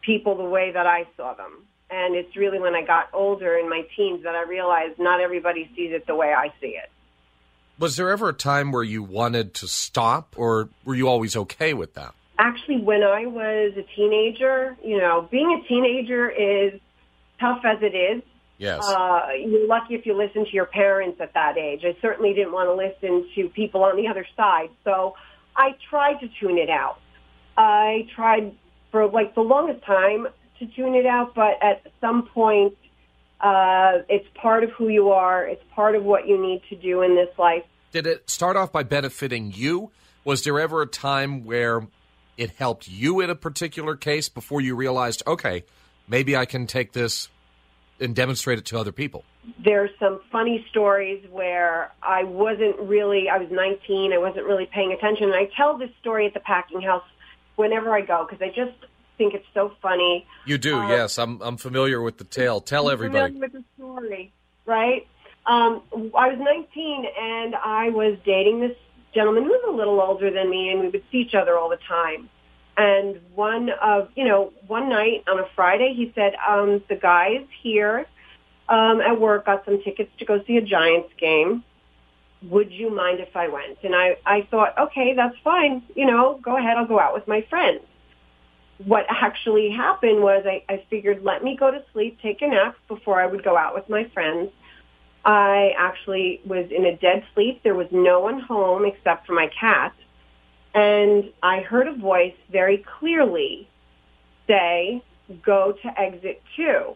people 0.02 0.36
the 0.36 0.44
way 0.44 0.70
that 0.72 0.86
I 0.86 1.06
saw 1.16 1.34
them. 1.34 1.64
And 1.90 2.14
it's 2.14 2.36
really 2.36 2.58
when 2.58 2.74
I 2.74 2.82
got 2.82 3.08
older 3.12 3.56
in 3.56 3.68
my 3.68 3.82
teens 3.96 4.22
that 4.24 4.34
I 4.34 4.42
realized 4.42 4.98
not 4.98 5.20
everybody 5.20 5.70
sees 5.76 5.92
it 5.92 6.06
the 6.06 6.14
way 6.14 6.32
I 6.32 6.52
see 6.60 6.76
it. 6.76 6.90
Was 7.78 7.96
there 7.96 8.10
ever 8.10 8.28
a 8.28 8.34
time 8.34 8.72
where 8.72 8.82
you 8.82 9.02
wanted 9.02 9.54
to 9.54 9.68
stop, 9.68 10.34
or 10.36 10.68
were 10.84 10.94
you 10.94 11.08
always 11.08 11.36
okay 11.36 11.74
with 11.74 11.94
that? 11.94 12.14
Actually, 12.38 12.80
when 12.82 13.02
I 13.02 13.26
was 13.26 13.74
a 13.76 13.82
teenager, 13.96 14.76
you 14.82 14.98
know, 14.98 15.28
being 15.30 15.60
a 15.60 15.68
teenager 15.68 16.30
is 16.30 16.80
tough 17.40 17.62
as 17.64 17.78
it 17.82 17.94
is. 17.94 18.22
Yes. 18.58 18.84
Uh, 18.86 19.28
you're 19.38 19.66
lucky 19.66 19.94
if 19.94 20.06
you 20.06 20.16
listen 20.16 20.44
to 20.44 20.52
your 20.52 20.66
parents 20.66 21.20
at 21.20 21.34
that 21.34 21.58
age. 21.58 21.82
I 21.84 21.96
certainly 22.00 22.32
didn't 22.34 22.52
want 22.52 22.68
to 22.68 22.74
listen 22.74 23.28
to 23.34 23.48
people 23.48 23.82
on 23.82 23.96
the 23.96 24.06
other 24.06 24.26
side. 24.36 24.70
So 24.84 25.16
I 25.56 25.70
tried 25.90 26.20
to 26.20 26.28
tune 26.40 26.58
it 26.58 26.70
out. 26.70 26.98
I 27.56 28.08
tried 28.14 28.54
for 28.90 29.06
like 29.08 29.34
the 29.34 29.40
longest 29.40 29.84
time 29.84 30.28
to 30.60 30.66
tune 30.66 30.94
it 30.94 31.06
out, 31.06 31.34
but 31.34 31.62
at 31.62 31.82
some 32.00 32.28
point, 32.28 32.76
uh, 33.44 34.02
it's 34.08 34.26
part 34.34 34.64
of 34.64 34.70
who 34.70 34.88
you 34.88 35.10
are. 35.10 35.46
It's 35.46 35.62
part 35.74 35.94
of 35.94 36.04
what 36.04 36.26
you 36.26 36.40
need 36.40 36.62
to 36.70 36.76
do 36.76 37.02
in 37.02 37.14
this 37.14 37.28
life. 37.38 37.62
Did 37.92 38.06
it 38.06 38.28
start 38.28 38.56
off 38.56 38.72
by 38.72 38.82
benefiting 38.82 39.52
you? 39.54 39.90
Was 40.24 40.42
there 40.44 40.58
ever 40.58 40.82
a 40.82 40.86
time 40.86 41.44
where 41.44 41.86
it 42.36 42.50
helped 42.50 42.88
you 42.88 43.20
in 43.20 43.30
a 43.30 43.34
particular 43.34 43.94
case 43.94 44.28
before 44.28 44.60
you 44.60 44.74
realized, 44.74 45.22
okay, 45.26 45.64
maybe 46.08 46.36
I 46.36 46.46
can 46.46 46.66
take 46.66 46.92
this 46.92 47.28
and 48.00 48.16
demonstrate 48.16 48.58
it 48.58 48.64
to 48.66 48.78
other 48.78 48.92
people? 48.92 49.24
there's 49.62 49.90
some 49.98 50.20
funny 50.32 50.64
stories 50.70 51.24
where 51.30 51.92
I 52.02 52.24
wasn't 52.24 52.78
really, 52.80 53.28
I 53.28 53.38
was 53.38 53.48
19, 53.50 54.12
I 54.12 54.18
wasn't 54.18 54.46
really 54.46 54.66
paying 54.66 54.92
attention. 54.92 55.24
And 55.24 55.34
I 55.34 55.48
tell 55.56 55.76
this 55.76 55.90
story 56.00 56.26
at 56.26 56.34
the 56.34 56.40
packing 56.40 56.80
house 56.80 57.04
whenever 57.56 57.94
I 57.94 58.00
go 58.00 58.26
because 58.28 58.42
I 58.42 58.48
just 58.48 58.76
think 59.18 59.34
it's 59.34 59.46
so 59.54 59.72
funny. 59.80 60.26
You 60.46 60.58
do, 60.58 60.76
Uh, 60.78 60.88
yes. 60.88 61.18
I'm 61.18 61.40
I'm 61.42 61.56
familiar 61.56 62.00
with 62.02 62.18
the 62.18 62.24
tale. 62.24 62.60
Tell 62.60 62.88
I'm 62.88 62.92
everybody. 62.94 63.32
familiar 63.34 63.40
with 63.40 63.52
the 63.52 63.64
story, 63.76 64.32
right? 64.66 65.06
Um, 65.46 65.82
I 66.16 66.28
was 66.28 66.38
19 66.40 67.04
and 67.20 67.54
I 67.54 67.90
was 67.90 68.16
dating 68.24 68.60
this 68.60 68.76
gentleman 69.14 69.44
who 69.44 69.50
was 69.50 69.64
a 69.68 69.72
little 69.72 70.00
older 70.00 70.30
than 70.30 70.48
me, 70.50 70.70
and 70.70 70.80
we 70.80 70.88
would 70.88 71.04
see 71.12 71.18
each 71.18 71.34
other 71.34 71.56
all 71.58 71.68
the 71.68 71.78
time. 71.86 72.28
And 72.76 73.20
one 73.34 73.70
of, 73.70 74.08
you 74.16 74.24
know, 74.24 74.52
one 74.66 74.88
night 74.88 75.22
on 75.28 75.38
a 75.38 75.46
Friday, 75.54 75.92
he 75.94 76.10
said, 76.14 76.32
um, 76.48 76.82
the 76.88 76.96
guys 76.96 77.44
here 77.62 78.06
um, 78.68 79.00
at 79.00 79.20
work 79.20 79.46
got 79.46 79.64
some 79.64 79.80
tickets 79.84 80.10
to 80.18 80.24
go 80.24 80.42
see 80.44 80.56
a 80.56 80.62
Giants 80.62 81.10
game. 81.20 81.62
Would 82.50 82.72
you 82.72 82.90
mind 82.90 83.20
if 83.20 83.36
I 83.36 83.46
went? 83.48 83.78
And 83.84 83.94
I, 83.94 84.16
I 84.26 84.48
thought, 84.50 84.76
okay, 84.78 85.14
that's 85.14 85.36
fine. 85.44 85.82
You 85.94 86.06
know, 86.06 86.40
go 86.42 86.56
ahead. 86.56 86.76
I'll 86.76 86.86
go 86.86 86.98
out 86.98 87.14
with 87.14 87.28
my 87.28 87.42
friends. 87.48 87.80
What 88.78 89.06
actually 89.08 89.70
happened 89.70 90.22
was 90.22 90.44
I, 90.46 90.64
I 90.72 90.84
figured, 90.90 91.22
let 91.22 91.44
me 91.44 91.56
go 91.56 91.70
to 91.70 91.82
sleep, 91.92 92.18
take 92.20 92.42
a 92.42 92.48
nap 92.48 92.76
before 92.88 93.20
I 93.20 93.26
would 93.26 93.44
go 93.44 93.56
out 93.56 93.74
with 93.74 93.88
my 93.88 94.10
friends. 94.12 94.50
I 95.24 95.72
actually 95.78 96.40
was 96.44 96.66
in 96.70 96.84
a 96.84 96.96
dead 96.96 97.24
sleep. 97.34 97.62
There 97.62 97.74
was 97.74 97.86
no 97.92 98.20
one 98.20 98.40
home 98.40 98.84
except 98.84 99.26
for 99.26 99.32
my 99.32 99.48
cat. 99.58 99.94
And 100.74 101.30
I 101.42 101.60
heard 101.60 101.86
a 101.86 101.94
voice 101.94 102.34
very 102.50 102.84
clearly 102.98 103.68
say, 104.48 105.02
go 105.44 105.74
to 105.82 106.00
exit 106.00 106.42
two. 106.56 106.94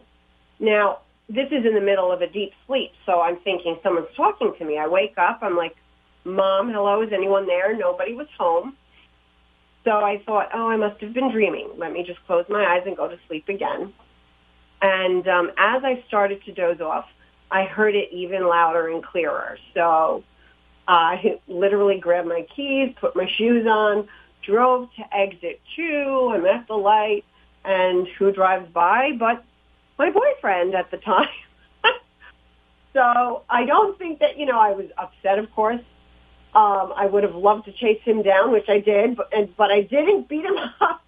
Now, 0.59 0.99
this 1.29 1.47
is 1.51 1.65
in 1.65 1.73
the 1.75 1.81
middle 1.81 2.11
of 2.11 2.21
a 2.21 2.27
deep 2.27 2.51
sleep, 2.67 2.91
so 3.05 3.21
I'm 3.21 3.39
thinking 3.39 3.77
someone's 3.81 4.13
talking 4.17 4.53
to 4.57 4.65
me. 4.65 4.77
I 4.77 4.87
wake 4.87 5.17
up, 5.17 5.39
I'm 5.41 5.55
like, 5.55 5.75
Mom, 6.25 6.71
hello, 6.71 7.01
is 7.01 7.13
anyone 7.13 7.47
there? 7.47 7.75
Nobody 7.75 8.13
was 8.13 8.27
home. 8.37 8.75
So 9.89 9.95
I 9.95 10.21
thought, 10.23 10.49
oh, 10.53 10.69
I 10.69 10.75
must 10.75 11.01
have 11.01 11.15
been 11.15 11.31
dreaming. 11.31 11.67
Let 11.75 11.91
me 11.91 12.03
just 12.05 12.23
close 12.27 12.45
my 12.47 12.63
eyes 12.63 12.83
and 12.85 12.95
go 12.95 13.07
to 13.07 13.17
sleep 13.27 13.49
again. 13.49 13.91
And 14.83 15.27
um, 15.27 15.49
as 15.57 15.81
I 15.83 16.03
started 16.07 16.43
to 16.45 16.51
doze 16.51 16.79
off, 16.79 17.05
I 17.49 17.63
heard 17.63 17.95
it 17.95 18.09
even 18.11 18.47
louder 18.47 18.89
and 18.89 19.03
clearer. 19.03 19.57
So 19.73 20.23
I 20.87 21.39
literally 21.47 21.99
grabbed 21.99 22.27
my 22.27 22.45
keys, 22.55 22.93
put 23.01 23.15
my 23.15 23.27
shoes 23.39 23.65
on, 23.65 24.07
drove 24.45 24.89
to 24.97 25.17
exit 25.17 25.59
two. 25.75 26.33
I'm 26.35 26.45
at 26.45 26.67
the 26.67 26.75
light, 26.75 27.25
and 27.65 28.07
who 28.19 28.31
drives 28.31 28.71
by 28.71 29.13
but 29.17 29.43
my 29.97 30.11
boyfriend 30.11 30.75
at 30.75 30.91
the 30.91 30.97
time. 31.03 31.25
so 32.93 33.41
I 33.49 33.65
don't 33.65 33.97
think 33.97 34.19
that, 34.19 34.37
you 34.37 34.45
know, 34.45 34.59
I 34.59 34.69
was 34.69 34.85
upset, 34.99 35.39
of 35.39 35.51
course. 35.51 35.81
Um, 36.55 36.93
I 36.95 37.05
would 37.05 37.23
have 37.23 37.35
loved 37.35 37.65
to 37.65 37.71
chase 37.71 38.01
him 38.03 38.23
down, 38.23 38.51
which 38.51 38.67
I 38.69 38.79
did, 38.79 39.15
but, 39.15 39.29
and, 39.31 39.55
but 39.55 39.71
I 39.71 39.81
didn't 39.81 40.27
beat 40.27 40.45
him 40.45 40.57
up. 40.81 41.01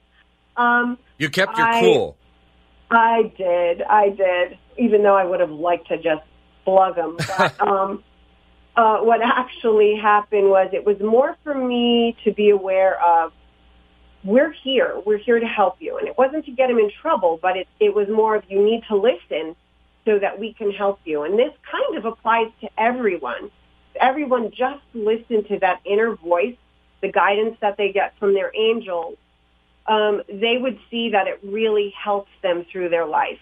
Um, 0.55 0.97
You 1.17 1.29
kept 1.29 1.57
your 1.57 1.67
I- 1.67 1.81
cool. 1.81 2.17
I 2.91 3.31
did. 3.37 3.81
I 3.83 4.09
did. 4.09 4.57
Even 4.77 5.01
though 5.01 5.15
I 5.15 5.23
would 5.23 5.39
have 5.39 5.49
liked 5.49 5.87
to 5.87 5.97
just 5.97 6.23
slug 6.65 6.97
him. 6.97 7.17
But 7.37 7.61
um, 7.61 8.03
uh, 8.75 8.97
what 8.99 9.21
actually 9.21 9.95
happened 9.95 10.49
was 10.49 10.69
it 10.73 10.85
was 10.85 10.99
more 10.99 11.35
for 11.43 11.53
me 11.55 12.15
to 12.23 12.31
be 12.33 12.49
aware 12.49 13.01
of 13.01 13.31
we're 14.23 14.51
here. 14.51 15.01
We're 15.05 15.17
here 15.17 15.39
to 15.39 15.47
help 15.47 15.77
you. 15.79 15.97
And 15.97 16.07
it 16.07 16.17
wasn't 16.17 16.45
to 16.45 16.51
get 16.51 16.69
him 16.69 16.77
in 16.77 16.91
trouble, 17.01 17.39
but 17.41 17.57
it, 17.57 17.67
it 17.79 17.95
was 17.95 18.07
more 18.07 18.35
of 18.35 18.43
you 18.49 18.63
need 18.63 18.83
to 18.89 18.95
listen 18.95 19.55
so 20.05 20.19
that 20.19 20.39
we 20.39 20.53
can 20.53 20.71
help 20.71 20.99
you. 21.05 21.23
And 21.23 21.37
this 21.37 21.53
kind 21.71 21.97
of 21.97 22.05
applies 22.05 22.47
to 22.61 22.69
everyone. 22.77 23.49
Everyone 24.01 24.51
just 24.51 24.83
listen 24.93 25.43
to 25.45 25.59
that 25.59 25.81
inner 25.85 26.15
voice, 26.15 26.55
the 27.01 27.11
guidance 27.11 27.57
that 27.61 27.77
they 27.77 27.91
get 27.91 28.13
from 28.19 28.33
their 28.33 28.51
angels. 28.55 29.17
Um, 29.87 30.21
they 30.27 30.57
would 30.59 30.79
see 30.89 31.11
that 31.11 31.27
it 31.27 31.39
really 31.43 31.93
helps 32.03 32.31
them 32.41 32.65
through 32.71 32.89
their 32.89 33.05
life. 33.05 33.39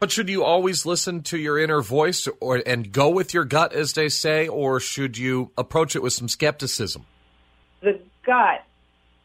But 0.00 0.12
should 0.12 0.28
you 0.28 0.44
always 0.44 0.86
listen 0.86 1.22
to 1.24 1.38
your 1.38 1.58
inner 1.58 1.80
voice 1.80 2.28
or 2.40 2.62
and 2.64 2.92
go 2.92 3.08
with 3.08 3.34
your 3.34 3.44
gut, 3.44 3.72
as 3.72 3.94
they 3.94 4.08
say, 4.08 4.46
or 4.46 4.78
should 4.78 5.18
you 5.18 5.50
approach 5.58 5.96
it 5.96 6.02
with 6.02 6.12
some 6.12 6.28
skepticism? 6.28 7.04
the 7.80 8.00
gut 8.24 8.64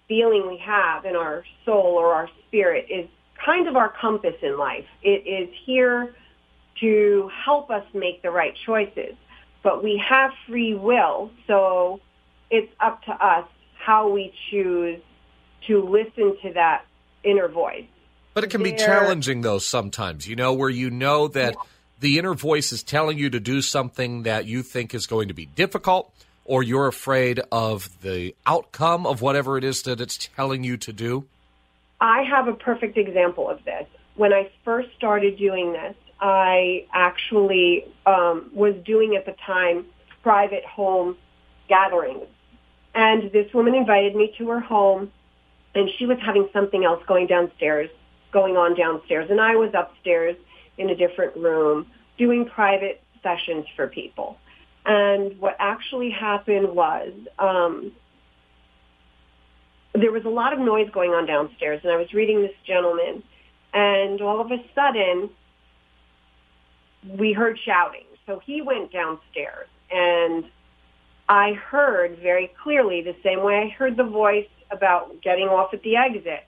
feeling 0.07 0.47
we 0.47 0.57
have 0.57 1.05
in 1.05 1.15
our 1.15 1.43
soul 1.65 1.95
or 1.97 2.13
our 2.13 2.29
spirit 2.47 2.85
is 2.89 3.07
kind 3.43 3.67
of 3.67 3.75
our 3.75 3.93
compass 3.99 4.35
in 4.41 4.57
life. 4.57 4.85
It 5.01 5.25
is 5.27 5.49
here 5.65 6.15
to 6.79 7.29
help 7.45 7.69
us 7.69 7.85
make 7.93 8.21
the 8.21 8.31
right 8.31 8.53
choices. 8.65 9.15
But 9.63 9.83
we 9.83 10.03
have 10.07 10.31
free 10.45 10.75
will, 10.75 11.31
so 11.47 12.01
it's 12.51 12.71
up 12.79 13.01
to 13.05 13.11
us 13.11 13.47
how 13.77 14.09
we 14.09 14.33
choose 14.51 14.99
to 15.67 15.81
listen 15.81 16.37
to 16.43 16.53
that 16.53 16.85
inner 17.23 17.47
voice. 17.47 17.85
But 18.33 18.43
it 18.43 18.49
can 18.49 18.61
be 18.61 18.73
challenging, 18.73 19.41
though, 19.41 19.59
sometimes, 19.59 20.27
you 20.27 20.35
know, 20.35 20.53
where 20.53 20.69
you 20.69 20.89
know 20.89 21.27
that 21.29 21.55
the 21.99 22.19
inner 22.19 22.33
voice 22.33 22.71
is 22.71 22.83
telling 22.83 23.17
you 23.17 23.29
to 23.29 23.39
do 23.39 23.61
something 23.61 24.23
that 24.23 24.45
you 24.45 24.63
think 24.63 24.93
is 24.93 25.07
going 25.07 25.29
to 25.29 25.33
be 25.33 25.45
difficult, 25.45 26.11
or 26.43 26.61
you're 26.63 26.87
afraid 26.87 27.39
of 27.51 27.89
the 28.01 28.35
outcome 28.45 29.05
of 29.05 29.21
whatever 29.21 29.57
it 29.57 29.63
is 29.63 29.83
that 29.83 30.01
it's 30.01 30.29
telling 30.35 30.63
you 30.63 30.75
to 30.77 30.91
do. 30.91 31.25
I 32.01 32.23
have 32.23 32.47
a 32.49 32.53
perfect 32.53 32.97
example 32.97 33.49
of 33.49 33.63
this. 33.63 33.85
When 34.15 34.33
I 34.33 34.49
first 34.63 34.89
started 34.95 35.37
doing 35.37 35.73
this, 35.73 35.95
I 36.19 36.85
actually 36.93 37.85
um, 38.05 38.49
was 38.53 38.75
doing 38.85 39.15
at 39.15 39.25
the 39.25 39.35
time 39.45 39.85
private 40.21 40.63
home 40.65 41.17
gatherings. 41.67 42.27
And 42.95 43.31
this 43.31 43.51
woman 43.53 43.75
invited 43.75 44.15
me 44.15 44.33
to 44.37 44.49
her 44.49 44.59
home, 44.59 45.11
and 45.75 45.89
she 45.97 46.05
was 46.05 46.17
having 46.23 46.47
something 46.53 46.85
else 46.85 47.03
going 47.07 47.27
downstairs, 47.27 47.89
going 48.31 48.55
on 48.55 48.75
downstairs. 48.75 49.29
And 49.29 49.41
I 49.41 49.55
was 49.55 49.71
upstairs 49.73 50.35
in 50.77 50.89
a 50.89 50.95
different 50.95 51.35
room 51.35 51.87
doing 52.17 52.45
private 52.45 53.01
sessions 53.23 53.65
for 53.75 53.87
people. 53.87 54.37
And 54.85 55.39
what 55.39 55.55
actually 55.59 56.11
happened 56.11 56.75
was 56.75 57.13
um, 57.39 57.91
there 59.93 60.11
was 60.11 60.25
a 60.25 60.29
lot 60.29 60.53
of 60.53 60.59
noise 60.59 60.89
going 60.91 61.11
on 61.11 61.25
downstairs, 61.25 61.81
and 61.83 61.91
I 61.91 61.97
was 61.97 62.13
reading 62.13 62.41
this 62.41 62.55
gentleman, 62.65 63.23
and 63.73 64.21
all 64.21 64.39
of 64.39 64.51
a 64.51 64.63
sudden, 64.75 65.29
we 67.17 67.33
heard 67.33 67.59
shouting. 67.65 68.05
So 68.25 68.39
he 68.45 68.61
went 68.61 68.91
downstairs, 68.91 69.67
and 69.91 70.45
I 71.27 71.53
heard 71.53 72.19
very 72.19 72.51
clearly 72.61 73.01
the 73.01 73.15
same 73.23 73.43
way 73.43 73.59
I 73.59 73.69
heard 73.69 73.97
the 73.97 74.03
voice 74.03 74.47
about 74.71 75.21
getting 75.21 75.47
off 75.47 75.73
at 75.73 75.81
the 75.83 75.95
exit, 75.95 76.45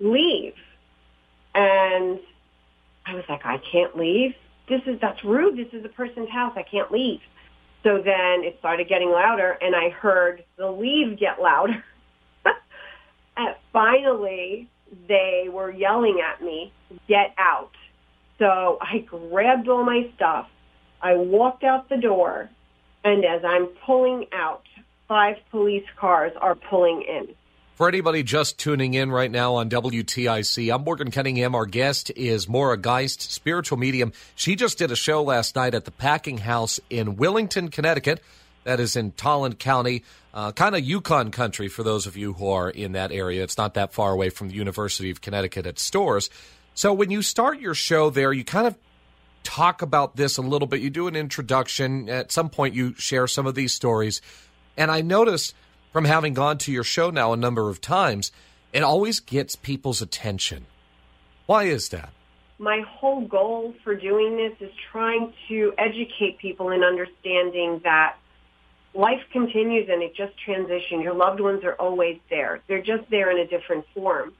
leave. 0.00 0.54
And 1.54 2.18
I 3.06 3.14
was 3.14 3.24
like, 3.28 3.44
I 3.44 3.58
can't 3.58 3.96
leave. 3.96 4.34
This 4.68 4.82
is 4.86 5.00
that's 5.00 5.22
rude. 5.24 5.56
This 5.56 5.72
is 5.72 5.84
a 5.84 5.88
person's 5.88 6.28
house. 6.28 6.54
I 6.56 6.62
can't 6.62 6.90
leave. 6.90 7.20
So 7.82 7.98
then 7.98 8.42
it 8.42 8.56
started 8.58 8.88
getting 8.88 9.10
louder, 9.10 9.56
and 9.60 9.76
I 9.76 9.90
heard 9.90 10.44
the 10.56 10.70
leave 10.70 11.18
get 11.18 11.40
louder. 11.40 11.84
and 13.36 13.54
finally, 13.72 14.68
they 15.08 15.48
were 15.50 15.70
yelling 15.70 16.20
at 16.20 16.42
me, 16.42 16.72
"Get 17.08 17.34
out!" 17.38 17.72
So 18.38 18.78
I 18.80 18.98
grabbed 18.98 19.68
all 19.68 19.84
my 19.84 20.10
stuff. 20.14 20.48
I 21.00 21.14
walked 21.14 21.64
out 21.64 21.88
the 21.88 21.96
door, 21.96 22.50
and 23.04 23.24
as 23.24 23.44
I'm 23.44 23.66
pulling 23.84 24.26
out, 24.32 24.64
five 25.08 25.36
police 25.50 25.86
cars 25.96 26.32
are 26.40 26.54
pulling 26.54 27.02
in. 27.02 27.28
For 27.76 27.88
anybody 27.88 28.22
just 28.22 28.58
tuning 28.58 28.94
in 28.94 29.10
right 29.10 29.30
now 29.30 29.56
on 29.56 29.68
WTIC, 29.68 30.74
I'm 30.74 30.82
Morgan 30.82 31.10
Cunningham. 31.10 31.54
Our 31.54 31.66
guest 31.66 32.10
is 32.16 32.48
Maura 32.48 32.78
Geist, 32.78 33.30
spiritual 33.30 33.76
medium. 33.76 34.12
She 34.34 34.56
just 34.56 34.78
did 34.78 34.90
a 34.90 34.96
show 34.96 35.22
last 35.22 35.56
night 35.56 35.74
at 35.74 35.84
the 35.84 35.90
Packing 35.90 36.38
House 36.38 36.80
in 36.88 37.16
Willington, 37.16 37.70
Connecticut. 37.70 38.22
That 38.66 38.80
is 38.80 38.96
in 38.96 39.12
Tolland 39.12 39.60
County, 39.60 40.02
uh, 40.34 40.50
kind 40.50 40.74
of 40.74 40.82
UConn 40.82 41.32
country 41.32 41.68
for 41.68 41.84
those 41.84 42.04
of 42.06 42.16
you 42.16 42.32
who 42.32 42.48
are 42.48 42.68
in 42.68 42.92
that 42.92 43.12
area. 43.12 43.44
It's 43.44 43.56
not 43.56 43.74
that 43.74 43.92
far 43.92 44.10
away 44.10 44.28
from 44.28 44.48
the 44.48 44.54
University 44.54 45.08
of 45.10 45.20
Connecticut 45.20 45.66
at 45.66 45.78
Storrs. 45.78 46.28
So 46.74 46.92
when 46.92 47.12
you 47.12 47.22
start 47.22 47.60
your 47.60 47.74
show 47.74 48.10
there, 48.10 48.32
you 48.32 48.42
kind 48.42 48.66
of 48.66 48.76
talk 49.44 49.82
about 49.82 50.16
this 50.16 50.36
a 50.36 50.42
little 50.42 50.66
bit. 50.66 50.80
You 50.80 50.90
do 50.90 51.06
an 51.06 51.14
introduction. 51.14 52.08
At 52.08 52.32
some 52.32 52.50
point, 52.50 52.74
you 52.74 52.94
share 52.94 53.28
some 53.28 53.46
of 53.46 53.54
these 53.54 53.72
stories. 53.72 54.20
And 54.76 54.90
I 54.90 55.00
notice 55.00 55.54
from 55.92 56.04
having 56.04 56.34
gone 56.34 56.58
to 56.58 56.72
your 56.72 56.82
show 56.84 57.10
now 57.10 57.32
a 57.32 57.36
number 57.36 57.70
of 57.70 57.80
times, 57.80 58.32
it 58.72 58.82
always 58.82 59.20
gets 59.20 59.54
people's 59.54 60.02
attention. 60.02 60.66
Why 61.46 61.64
is 61.64 61.90
that? 61.90 62.10
my 62.58 62.82
whole 62.88 63.20
goal 63.26 63.74
for 63.84 63.94
doing 63.94 64.36
this 64.36 64.68
is 64.68 64.74
trying 64.90 65.32
to 65.48 65.72
educate 65.78 66.38
people 66.38 66.70
in 66.70 66.82
understanding 66.82 67.80
that 67.84 68.16
life 68.96 69.20
continues 69.32 69.88
and 69.90 70.02
it 70.02 70.14
just 70.14 70.32
transitions. 70.38 71.02
Your 71.02 71.14
loved 71.14 71.40
ones 71.40 71.62
are 71.64 71.74
always 71.74 72.18
there. 72.30 72.60
They're 72.66 72.82
just 72.82 73.08
there 73.10 73.30
in 73.30 73.38
a 73.38 73.46
different 73.46 73.84
form. 73.94 74.32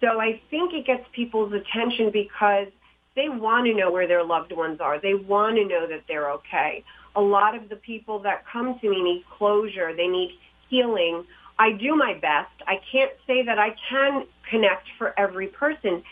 So 0.00 0.20
I 0.20 0.40
think 0.50 0.72
it 0.72 0.86
gets 0.86 1.04
people's 1.12 1.52
attention 1.52 2.10
because 2.10 2.68
they 3.16 3.28
want 3.28 3.66
to 3.66 3.74
know 3.74 3.90
where 3.90 4.06
their 4.06 4.24
loved 4.24 4.52
ones 4.52 4.80
are. 4.80 5.00
They 5.00 5.14
want 5.14 5.56
to 5.56 5.64
know 5.64 5.86
that 5.86 6.04
they're 6.08 6.30
okay. 6.32 6.84
A 7.16 7.20
lot 7.20 7.54
of 7.54 7.68
the 7.68 7.76
people 7.76 8.20
that 8.20 8.44
come 8.46 8.78
to 8.78 8.90
me 8.90 9.02
need 9.02 9.24
closure. 9.36 9.94
They 9.94 10.06
need 10.06 10.38
healing. 10.68 11.24
I 11.58 11.72
do 11.72 11.96
my 11.96 12.14
best. 12.14 12.52
I 12.66 12.80
can't 12.90 13.12
say 13.26 13.42
that 13.44 13.58
I 13.58 13.74
can 13.88 14.26
connect 14.48 14.88
for 14.96 15.18
every 15.18 15.48
person. 15.48 16.02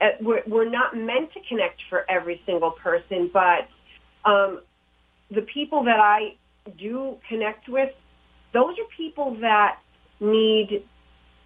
Uh, 0.00 0.10
We're, 0.20 0.42
we're 0.46 0.68
not 0.68 0.96
meant 0.96 1.32
to 1.32 1.40
connect 1.48 1.82
for 1.88 2.04
every 2.10 2.42
single 2.46 2.72
person, 2.72 3.30
but 3.32 3.68
um, 4.24 4.60
the 5.30 5.42
people 5.42 5.84
that 5.84 5.98
I 5.98 6.34
do 6.78 7.18
connect 7.28 7.68
with, 7.68 7.90
those 8.52 8.74
are 8.78 8.88
people 8.96 9.36
that 9.40 9.78
need 10.20 10.84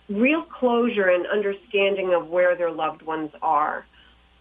real 0.09 0.43
closure 0.43 1.09
and 1.09 1.27
understanding 1.27 2.15
of 2.15 2.29
where 2.29 2.57
their 2.57 2.71
loved 2.71 3.03
ones 3.03 3.31
are. 3.43 3.85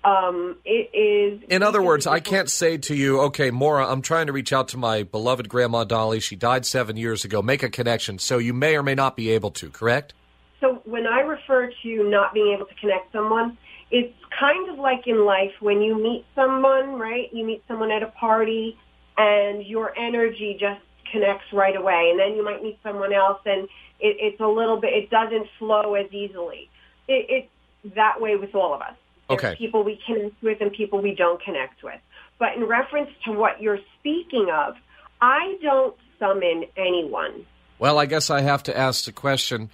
Um, 0.03 0.57
it 0.63 0.95
is. 0.95 1.41
In 1.49 1.63
other 1.63 1.81
words, 1.81 2.05
I 2.05 2.19
can't 2.19 2.49
say 2.49 2.77
to 2.77 2.93
you, 2.93 3.21
okay, 3.21 3.49
Maura, 3.49 3.87
I'm 3.87 4.03
trying 4.03 4.27
to 4.27 4.33
reach 4.33 4.53
out 4.53 4.67
to 4.69 4.77
my 4.77 5.01
beloved 5.01 5.49
Grandma 5.49 5.83
Dolly. 5.83 6.19
She 6.19 6.35
died 6.35 6.65
seven 6.65 6.95
years 6.95 7.25
ago. 7.25 7.41
Make 7.41 7.63
a 7.63 7.69
connection. 7.69 8.19
So 8.19 8.37
you 8.37 8.53
may 8.53 8.75
or 8.75 8.83
may 8.83 8.93
not 8.93 9.15
be 9.15 9.31
able 9.31 9.49
to, 9.51 9.69
correct? 9.71 10.13
So 10.61 10.81
when 10.85 11.07
I 11.07 11.21
refer 11.21 11.71
to 11.81 12.09
not 12.09 12.35
being 12.35 12.53
able 12.55 12.67
to 12.67 12.75
connect 12.75 13.11
someone, 13.11 13.57
it's 13.89 14.13
kind 14.39 14.69
of 14.69 14.77
like 14.77 15.07
in 15.07 15.25
life 15.25 15.53
when 15.59 15.81
you 15.81 15.95
meet 16.01 16.25
someone, 16.35 16.99
right? 16.99 17.29
You 17.33 17.43
meet 17.43 17.63
someone 17.67 17.91
at 17.91 18.03
a 18.03 18.07
party 18.07 18.77
and 19.17 19.65
your 19.65 19.97
energy 19.97 20.57
just 20.59 20.81
connects 21.11 21.45
right 21.53 21.75
away. 21.75 22.09
And 22.11 22.19
then 22.19 22.35
you 22.35 22.43
might 22.43 22.61
meet 22.63 22.79
someone 22.83 23.13
else 23.13 23.39
and 23.45 23.63
it, 23.99 24.17
it's 24.19 24.39
a 24.39 24.47
little 24.47 24.79
bit, 24.79 24.93
it 24.93 25.09
doesn't 25.09 25.47
flow 25.59 25.95
as 25.95 26.11
easily. 26.11 26.69
It, 27.07 27.25
it's 27.29 27.95
that 27.95 28.19
way 28.19 28.35
with 28.35 28.55
all 28.55 28.73
of 28.73 28.81
us. 28.81 28.93
There's 29.29 29.39
Okay. 29.39 29.55
people 29.55 29.83
we 29.83 29.99
connect 30.05 30.41
with 30.43 30.61
and 30.61 30.71
people 30.71 31.01
we 31.01 31.15
don't 31.15 31.41
connect 31.41 31.83
with. 31.83 31.99
But 32.37 32.55
in 32.55 32.65
reference 32.65 33.09
to 33.25 33.31
what 33.31 33.61
you're 33.61 33.79
speaking 33.99 34.49
of, 34.53 34.75
I 35.21 35.57
don't 35.61 35.95
summon 36.19 36.65
anyone. 36.77 37.45
Well, 37.79 37.97
I 37.97 38.05
guess 38.05 38.29
I 38.29 38.41
have 38.41 38.63
to 38.63 38.77
ask 38.77 39.05
the 39.05 39.11
question 39.11 39.69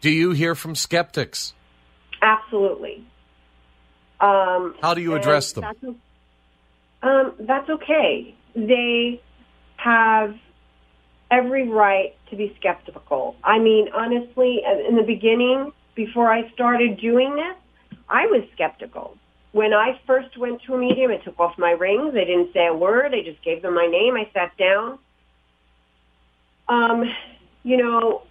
Do 0.00 0.10
you 0.10 0.32
hear 0.32 0.54
from 0.54 0.74
skeptics? 0.74 1.52
Absolutely. 2.22 3.04
Um, 4.20 4.74
How 4.80 4.94
do 4.94 5.00
you 5.02 5.14
address 5.14 5.52
them? 5.52 5.62
That's, 5.64 5.96
um, 7.02 7.34
that's 7.40 7.68
okay. 7.68 8.34
They 8.54 9.20
have 9.76 10.34
every 11.30 11.68
right 11.68 12.14
to 12.30 12.36
be 12.36 12.54
skeptical. 12.58 13.36
I 13.42 13.58
mean, 13.58 13.88
honestly, 13.94 14.62
in 14.88 14.96
the 14.96 15.02
beginning, 15.02 15.72
before 15.94 16.30
I 16.30 16.50
started 16.52 16.98
doing 17.00 17.34
this, 17.36 17.98
I 18.08 18.26
was 18.26 18.42
skeptical. 18.52 19.16
When 19.52 19.72
I 19.72 20.00
first 20.06 20.36
went 20.36 20.62
to 20.62 20.74
a 20.74 20.78
medium, 20.78 21.10
I 21.10 21.18
took 21.18 21.38
off 21.38 21.56
my 21.58 21.70
rings. 21.70 22.14
I 22.14 22.24
didn't 22.24 22.52
say 22.52 22.66
a 22.66 22.74
word. 22.74 23.14
I 23.14 23.22
just 23.22 23.42
gave 23.42 23.62
them 23.62 23.74
my 23.74 23.86
name. 23.86 24.14
I 24.14 24.28
sat 24.34 24.56
down. 24.56 24.98
Um, 26.68 27.04
you 27.62 27.76
know, 27.76 28.22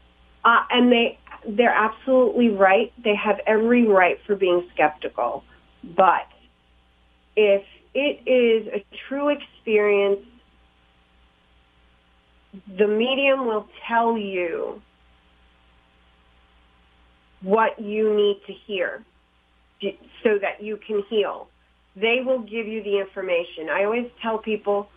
uh, 0.44 0.64
and 0.70 0.92
they 0.92 1.18
they're 1.48 1.74
absolutely 1.74 2.50
right. 2.50 2.92
They 3.04 3.16
have 3.16 3.40
every 3.46 3.86
right 3.88 4.18
for 4.26 4.36
being 4.36 4.68
skeptical. 4.74 5.44
But 5.84 6.28
if 7.36 7.64
it 7.94 8.28
is 8.30 8.68
a 8.68 8.86
true 9.08 9.30
experience, 9.30 10.26
the 12.78 12.88
medium 12.88 13.46
will 13.46 13.68
tell 13.88 14.18
you 14.18 14.82
what 17.42 17.80
you 17.80 18.16
need 18.16 18.42
to 18.48 18.54
hear 18.66 19.04
so 20.24 20.40
that 20.40 20.64
you 20.64 20.78
can 20.86 21.04
heal. 21.10 21.48
They 21.96 22.20
will 22.26 22.40
give 22.40 22.68
you 22.68 22.82
the 22.84 23.00
information. 23.00 23.70
I 23.70 23.84
always 23.84 24.10
tell 24.22 24.38
people, 24.38 24.88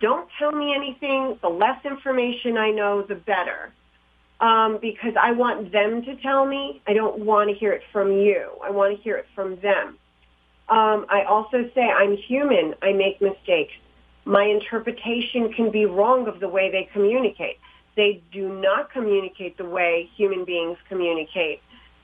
don't 0.00 0.28
tell 0.38 0.52
me 0.52 0.74
anything. 0.74 1.38
The 1.40 1.48
less 1.48 1.84
information 1.84 2.56
I 2.56 2.70
know, 2.70 3.02
the 3.02 3.14
better. 3.14 3.72
Um, 4.40 4.78
because 4.82 5.14
I 5.20 5.32
want 5.32 5.70
them 5.70 6.02
to 6.02 6.16
tell 6.16 6.44
me. 6.44 6.82
I 6.88 6.92
don't 6.94 7.24
want 7.24 7.48
to 7.50 7.54
hear 7.54 7.72
it 7.72 7.82
from 7.92 8.10
you. 8.10 8.50
I 8.62 8.70
want 8.70 8.96
to 8.96 9.02
hear 9.02 9.16
it 9.16 9.26
from 9.34 9.60
them. 9.60 9.98
Um, 10.72 11.04
I 11.10 11.24
also 11.28 11.68
say 11.74 11.82
I'm 11.82 12.16
human. 12.16 12.74
I 12.80 12.94
make 12.94 13.20
mistakes. 13.20 13.74
My 14.24 14.44
interpretation 14.44 15.52
can 15.52 15.70
be 15.70 15.84
wrong 15.84 16.26
of 16.26 16.40
the 16.40 16.48
way 16.48 16.70
they 16.70 16.88
communicate. 16.94 17.58
They 17.94 18.22
do 18.32 18.48
not 18.48 18.90
communicate 18.90 19.58
the 19.58 19.66
way 19.66 20.08
human 20.16 20.46
beings 20.46 20.78
communicate. 20.88 21.60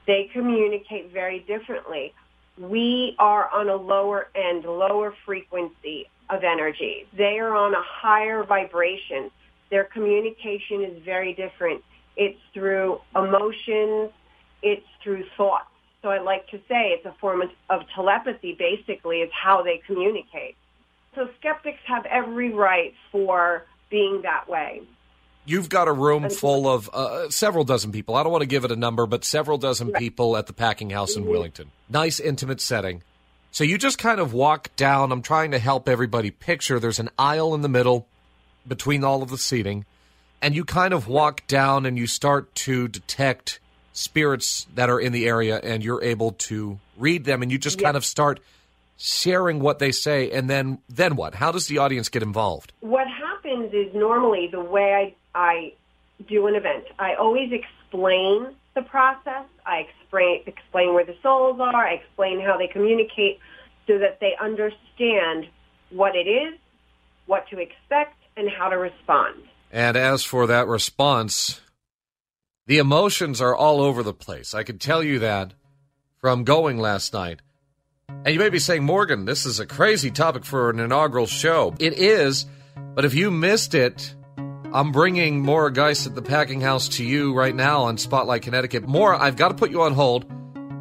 They 0.06 0.28
communicate 0.34 1.10
very 1.14 1.38
differently. 1.40 2.12
We 2.58 3.16
are 3.18 3.48
on 3.48 3.70
a 3.70 3.76
lower 3.76 4.28
end, 4.34 4.64
lower 4.64 5.14
frequency 5.24 6.10
of 6.28 6.44
energy. 6.44 7.06
They 7.16 7.38
are 7.38 7.54
on 7.54 7.72
a 7.72 7.82
higher 7.82 8.44
vibration. 8.44 9.30
Their 9.70 9.84
communication 9.84 10.82
is 10.82 11.02
very 11.06 11.32
different. 11.32 11.82
It's 12.18 12.38
through 12.52 13.00
emotions. 13.16 14.10
It's 14.62 14.86
through 15.02 15.24
thoughts. 15.38 15.70
So 16.02 16.08
I 16.10 16.20
like 16.20 16.46
to 16.48 16.58
say 16.68 16.90
it's 16.90 17.04
a 17.06 17.14
form 17.20 17.42
of, 17.42 17.50
of 17.68 17.82
telepathy, 17.94 18.56
basically, 18.58 19.18
is 19.18 19.30
how 19.32 19.62
they 19.62 19.82
communicate. 19.86 20.56
So 21.14 21.28
skeptics 21.40 21.80
have 21.86 22.06
every 22.06 22.52
right 22.52 22.94
for 23.10 23.66
being 23.90 24.22
that 24.22 24.48
way. 24.48 24.82
You've 25.44 25.68
got 25.68 25.88
a 25.88 25.92
room 25.92 26.28
full 26.28 26.68
of 26.68 26.90
uh, 26.92 27.30
several 27.30 27.64
dozen 27.64 27.90
people. 27.90 28.14
I 28.14 28.22
don't 28.22 28.30
want 28.30 28.42
to 28.42 28.48
give 28.48 28.64
it 28.64 28.70
a 28.70 28.76
number, 28.76 29.06
but 29.06 29.24
several 29.24 29.56
dozen 29.56 29.92
people 29.92 30.36
at 30.36 30.46
the 30.46 30.52
packing 30.52 30.90
house 30.90 31.16
in 31.16 31.24
Willington. 31.24 31.68
Nice, 31.88 32.20
intimate 32.20 32.60
setting. 32.60 33.02
So 33.50 33.64
you 33.64 33.78
just 33.78 33.98
kind 33.98 34.20
of 34.20 34.34
walk 34.34 34.76
down. 34.76 35.10
I'm 35.10 35.22
trying 35.22 35.52
to 35.52 35.58
help 35.58 35.88
everybody 35.88 36.30
picture. 36.30 36.78
There's 36.78 36.98
an 37.00 37.08
aisle 37.18 37.54
in 37.54 37.62
the 37.62 37.68
middle 37.68 38.06
between 38.66 39.02
all 39.02 39.22
of 39.22 39.30
the 39.30 39.38
seating, 39.38 39.86
and 40.42 40.54
you 40.54 40.66
kind 40.66 40.92
of 40.92 41.08
walk 41.08 41.46
down 41.46 41.86
and 41.86 41.96
you 41.96 42.06
start 42.06 42.54
to 42.56 42.86
detect 42.86 43.58
spirits 43.98 44.66
that 44.76 44.88
are 44.88 45.00
in 45.00 45.12
the 45.12 45.26
area, 45.26 45.58
and 45.58 45.82
you're 45.82 46.02
able 46.02 46.32
to 46.32 46.78
read 46.96 47.24
them, 47.24 47.42
and 47.42 47.50
you 47.50 47.58
just 47.58 47.80
kind 47.80 47.96
of 47.96 48.04
start 48.04 48.38
sharing 48.96 49.60
what 49.60 49.78
they 49.78 49.92
say, 49.92 50.30
and 50.30 50.48
then 50.48 50.78
then 50.88 51.16
what? 51.16 51.34
How 51.34 51.50
does 51.52 51.66
the 51.66 51.78
audience 51.78 52.08
get 52.08 52.22
involved? 52.22 52.72
What 52.80 53.06
happens 53.08 53.72
is 53.72 53.92
normally 53.94 54.48
the 54.50 54.60
way 54.60 55.14
I, 55.34 55.38
I 55.38 55.72
do 56.28 56.46
an 56.46 56.54
event, 56.54 56.84
I 56.98 57.14
always 57.14 57.52
explain 57.52 58.54
the 58.74 58.82
process. 58.82 59.44
I 59.66 59.88
explain, 59.88 60.42
explain 60.46 60.94
where 60.94 61.04
the 61.04 61.16
souls 61.22 61.58
are. 61.60 61.86
I 61.86 61.94
explain 61.94 62.40
how 62.40 62.56
they 62.56 62.68
communicate 62.68 63.40
so 63.86 63.98
that 63.98 64.20
they 64.20 64.34
understand 64.40 65.48
what 65.90 66.14
it 66.14 66.28
is, 66.28 66.54
what 67.26 67.48
to 67.48 67.58
expect, 67.58 68.16
and 68.36 68.48
how 68.48 68.68
to 68.68 68.78
respond. 68.78 69.42
And 69.72 69.96
as 69.96 70.24
for 70.24 70.46
that 70.46 70.66
response, 70.66 71.60
the 72.68 72.78
emotions 72.78 73.40
are 73.40 73.56
all 73.56 73.80
over 73.80 74.02
the 74.02 74.12
place. 74.12 74.52
I 74.52 74.62
can 74.62 74.78
tell 74.78 75.02
you 75.02 75.20
that 75.20 75.54
from 76.18 76.44
going 76.44 76.78
last 76.78 77.14
night. 77.14 77.40
And 78.08 78.28
you 78.28 78.38
may 78.38 78.50
be 78.50 78.58
saying, 78.58 78.84
Morgan, 78.84 79.24
this 79.24 79.46
is 79.46 79.58
a 79.58 79.66
crazy 79.66 80.10
topic 80.10 80.44
for 80.44 80.68
an 80.68 80.78
inaugural 80.78 81.26
show. 81.26 81.74
It 81.78 81.94
is, 81.94 82.44
but 82.94 83.06
if 83.06 83.14
you 83.14 83.30
missed 83.30 83.74
it, 83.74 84.14
I'm 84.70 84.92
bringing 84.92 85.40
Maura 85.40 85.72
Geist 85.72 86.06
at 86.06 86.14
the 86.14 86.20
Packing 86.20 86.60
House 86.60 86.88
to 86.96 87.04
you 87.04 87.34
right 87.34 87.54
now 87.54 87.84
on 87.84 87.96
Spotlight 87.96 88.42
Connecticut. 88.42 88.86
Maura, 88.86 89.18
I've 89.18 89.36
got 89.36 89.48
to 89.48 89.54
put 89.54 89.70
you 89.70 89.80
on 89.82 89.94
hold. 89.94 90.30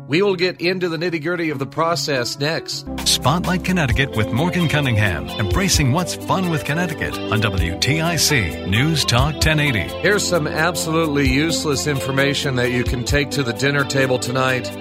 We 0.08 0.22
will 0.22 0.38
get 0.38 0.62
into 0.62 0.88
the 0.88 0.96
nitty 0.96 1.22
gritty 1.22 1.50
of 1.50 1.60
the 1.60 1.66
process 1.66 2.40
next. 2.40 2.88
Spotlight 3.06 3.66
Connecticut 3.66 4.16
with 4.16 4.32
Morgan 4.32 4.70
Cunningham, 4.70 5.28
embracing 5.28 5.92
what's 5.92 6.16
fun 6.16 6.50
with 6.50 6.64
Connecticut 6.64 7.14
on 7.18 7.42
WTIC 7.42 8.70
News 8.70 9.04
Talk 9.04 9.34
1080. 9.34 9.80
Here's 10.00 10.26
some 10.26 10.48
absolutely 10.48 11.28
useless 11.28 11.88
information 11.88 12.56
that 12.56 12.72
you 12.72 12.86
can 12.86 13.04
take 13.04 13.32
to 13.32 13.44
the 13.44 13.52
dinner 13.52 13.84
table 13.84 14.18
tonight. 14.18 14.72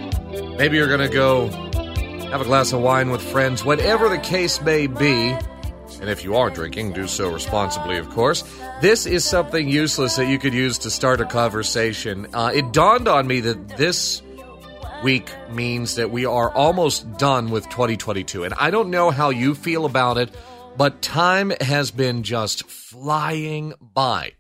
Maybe 0.59 0.77
you're 0.77 0.87
going 0.87 1.01
to 1.01 1.09
go 1.09 1.49
have 2.31 2.41
a 2.41 2.45
glass 2.45 2.73
of 2.73 2.81
wine 2.81 3.11
with 3.11 3.21
friends, 3.21 3.65
whatever 3.65 4.09
the 4.09 4.19
case 4.19 4.63
may 4.63 4.87
be. 4.87 5.37
And 6.01 6.09
if 6.09 6.23
you 6.23 6.37
are 6.37 6.51
drinking, 6.51 6.93
do 6.93 7.09
so 7.09 7.33
responsibly, 7.33 7.97
of 7.97 8.09
course. 8.11 8.45
This 8.81 9.07
is 9.07 9.25
something 9.25 9.69
useless 9.69 10.15
that 10.17 10.29
you 10.29 10.39
could 10.39 10.55
use 10.55 10.79
to 10.79 10.91
start 10.91 11.21
a 11.21 11.25
conversation. 11.25 12.29
Uh, 12.33 12.53
it 12.55 12.73
dawned 12.73 13.09
on 13.09 13.27
me 13.27 13.41
that 13.41 13.77
this 13.77 14.23
week 15.03 15.31
means 15.51 15.97
that 15.97 16.11
we 16.11 16.27
are 16.27 16.51
almost 16.51 17.19
done 17.19 17.51
with 17.51 17.69
2022. 17.69 18.45
And 18.45 18.55
I 18.55 18.71
don't 18.71 18.91
know 18.91 19.11
how 19.11 19.31
you 19.31 19.55
feel 19.55 19.85
about 19.85 20.19
it, 20.19 20.35
but 20.77 21.03
time 21.03 21.53
has 21.61 21.91
been 21.91 22.23
just 22.23 22.69
flying 22.69 23.75
by. 23.81 24.33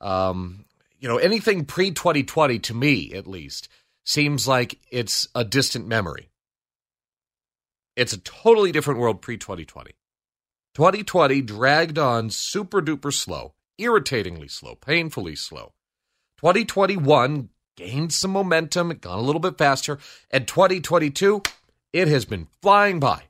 Um, 0.00 0.64
you 0.98 1.08
know, 1.08 1.18
anything 1.18 1.64
pre 1.64 1.90
2020, 1.90 2.58
to 2.60 2.74
me 2.74 3.12
at 3.14 3.26
least, 3.26 3.68
seems 4.04 4.48
like 4.48 4.78
it's 4.90 5.28
a 5.34 5.44
distant 5.44 5.86
memory. 5.86 6.30
It's 7.96 8.12
a 8.12 8.18
totally 8.18 8.72
different 8.72 9.00
world 9.00 9.22
pre 9.22 9.36
2020. 9.36 9.92
2020 10.74 11.40
dragged 11.42 11.98
on 11.98 12.28
super 12.30 12.82
duper 12.82 13.12
slow, 13.12 13.54
irritatingly 13.78 14.48
slow, 14.48 14.74
painfully 14.74 15.34
slow. 15.34 15.72
2021 16.38 17.48
gained 17.76 18.12
some 18.12 18.32
momentum, 18.32 18.88
gone 19.00 19.18
a 19.18 19.22
little 19.22 19.40
bit 19.40 19.58
faster, 19.58 19.98
and 20.30 20.48
2022, 20.48 21.42
it 21.92 22.08
has 22.08 22.24
been 22.24 22.48
flying 22.62 22.98
by. 22.98 23.24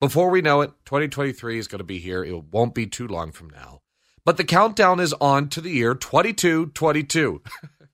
Before 0.00 0.30
we 0.30 0.42
know 0.42 0.62
it, 0.62 0.72
2023 0.84 1.58
is 1.58 1.68
going 1.68 1.78
to 1.78 1.84
be 1.84 1.98
here. 1.98 2.24
It 2.24 2.52
won't 2.52 2.74
be 2.74 2.86
too 2.86 3.06
long 3.06 3.30
from 3.30 3.50
now. 3.50 3.82
But 4.24 4.36
the 4.36 4.44
countdown 4.44 4.98
is 4.98 5.14
on 5.14 5.48
to 5.50 5.60
the 5.60 5.70
year 5.70 5.94
2222. 5.94 7.42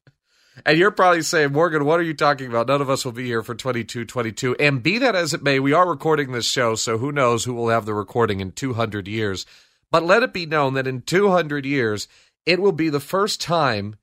and 0.67 0.79
you're 0.79 0.91
probably 0.91 1.23
saying, 1.23 1.53
Morgan, 1.53 1.85
what 1.85 2.01
are 2.01 2.05
you 2.05 2.15
talking 2.15 2.49
about? 2.49 2.69
None 2.69 2.81
of 2.81 2.89
us 2.89 3.05
will 3.05 3.13
be 3.13 3.27
here 3.27 3.43
for 3.43 3.55
2222. 3.55 4.57
And 4.57 4.83
be 4.83 4.99
that 4.99 5.15
as 5.15 5.35
it 5.35 5.43
may, 5.43 5.61
we 5.61 5.75
are 5.75 5.89
recording 5.89 6.33
this 6.33 6.47
show, 6.47 6.75
so 6.75 6.97
who 6.97 7.13
knows 7.13 7.45
who 7.45 7.53
will 7.53 7.69
have 7.69 7.85
the 7.85 7.95
recording 7.95 8.41
in 8.41 8.53
200 8.53 9.07
years. 9.07 9.45
But 9.91 10.05
let 10.05 10.23
it 10.23 10.33
be 10.33 10.47
known 10.47 10.75
that 10.75 10.87
in 10.87 11.03
200 11.03 11.67
years, 11.67 12.09
it 12.47 12.61
will 12.61 12.73
be 12.73 12.89
the 12.89 13.01
first 13.01 13.41
time 13.41 13.97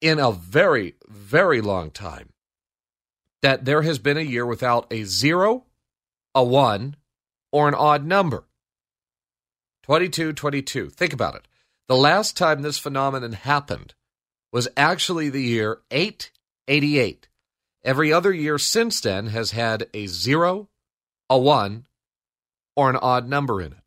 in 0.00 0.18
a 0.18 0.32
very, 0.32 0.94
very 1.08 1.60
long 1.60 1.90
time 1.90 2.30
that 3.42 3.64
there 3.64 3.82
has 3.82 3.98
been 3.98 4.16
a 4.16 4.22
year 4.22 4.46
without 4.46 4.86
a 4.90 5.04
zero, 5.04 5.64
a 6.34 6.42
one, 6.42 6.96
or 7.52 7.68
an 7.68 7.74
odd 7.74 8.04
number. 8.04 8.44
22 9.82 10.32
22. 10.32 10.88
Think 10.88 11.12
about 11.12 11.34
it. 11.34 11.46
The 11.88 11.96
last 11.96 12.36
time 12.36 12.62
this 12.62 12.78
phenomenon 12.78 13.32
happened 13.32 13.94
was 14.50 14.68
actually 14.76 15.28
the 15.28 15.42
year 15.42 15.80
888. 15.90 17.28
Every 17.84 18.12
other 18.12 18.32
year 18.32 18.56
since 18.56 19.00
then 19.00 19.26
has 19.26 19.50
had 19.50 19.88
a 19.92 20.06
zero, 20.06 20.70
a 21.28 21.38
one, 21.38 21.86
or 22.74 22.88
an 22.88 22.96
odd 22.96 23.28
number 23.28 23.60
in 23.60 23.72
it. 23.72 23.78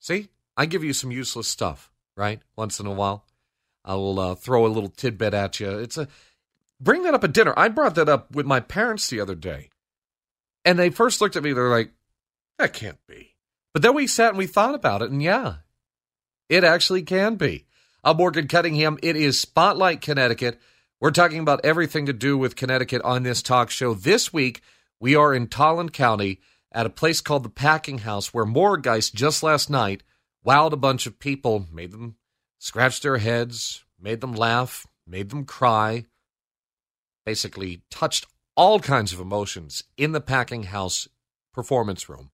See, 0.00 0.28
I 0.56 0.66
give 0.66 0.84
you 0.84 0.92
some 0.92 1.10
useless 1.10 1.48
stuff, 1.48 1.90
right? 2.16 2.40
Once 2.56 2.78
in 2.78 2.86
a 2.86 2.92
while, 2.92 3.24
I 3.84 3.94
will 3.94 4.18
uh, 4.20 4.34
throw 4.34 4.66
a 4.66 4.68
little 4.68 4.90
tidbit 4.90 5.34
at 5.34 5.60
you. 5.60 5.78
It's 5.78 5.96
a 5.96 6.08
bring 6.80 7.02
that 7.04 7.14
up 7.14 7.24
at 7.24 7.32
dinner. 7.32 7.54
I 7.56 7.68
brought 7.68 7.94
that 7.96 8.08
up 8.08 8.34
with 8.34 8.46
my 8.46 8.60
parents 8.60 9.08
the 9.08 9.20
other 9.20 9.34
day, 9.34 9.70
and 10.64 10.78
they 10.78 10.90
first 10.90 11.20
looked 11.20 11.36
at 11.36 11.42
me. 11.42 11.52
They're 11.52 11.68
like, 11.68 11.92
"That 12.58 12.72
can't 12.72 12.98
be." 13.06 13.36
But 13.72 13.82
then 13.82 13.94
we 13.94 14.06
sat 14.06 14.30
and 14.30 14.38
we 14.38 14.46
thought 14.46 14.74
about 14.74 15.02
it, 15.02 15.10
and 15.10 15.22
yeah, 15.22 15.56
it 16.48 16.64
actually 16.64 17.02
can 17.02 17.36
be. 17.36 17.66
I'm 18.02 18.16
Morgan 18.16 18.48
Cunningham. 18.48 18.98
It 19.02 19.16
is 19.16 19.38
Spotlight 19.38 20.00
Connecticut. 20.00 20.60
We're 21.00 21.10
talking 21.10 21.40
about 21.40 21.64
everything 21.64 22.06
to 22.06 22.12
do 22.12 22.36
with 22.36 22.56
Connecticut 22.56 23.00
on 23.02 23.22
this 23.22 23.42
talk 23.42 23.70
show. 23.70 23.94
This 23.94 24.32
week, 24.32 24.60
we 24.98 25.14
are 25.14 25.32
in 25.32 25.46
Tolland 25.46 25.92
County 25.92 26.40
at 26.72 26.86
a 26.86 26.90
place 26.90 27.20
called 27.20 27.42
the 27.42 27.48
Packing 27.50 27.98
House, 27.98 28.34
where 28.34 28.44
Maura 28.44 28.80
Geist 28.80 29.14
just 29.14 29.42
last 29.42 29.70
night 29.70 30.02
wowed 30.46 30.72
a 30.72 30.76
bunch 30.76 31.06
of 31.06 31.18
people, 31.18 31.66
made 31.72 31.92
them 31.92 32.16
scratch 32.60 33.00
their 33.00 33.18
heads, 33.18 33.84
made 33.98 34.20
them 34.20 34.34
laugh, 34.34 34.86
made 35.06 35.30
them 35.30 35.44
cry, 35.44 36.04
basically 37.26 37.82
touched 37.90 38.26
all 38.54 38.78
kinds 38.78 39.12
of 39.12 39.18
emotions 39.18 39.82
in 39.96 40.12
the 40.12 40.20
Packing 40.20 40.64
House 40.64 41.08
performance 41.52 42.08
room 42.08 42.30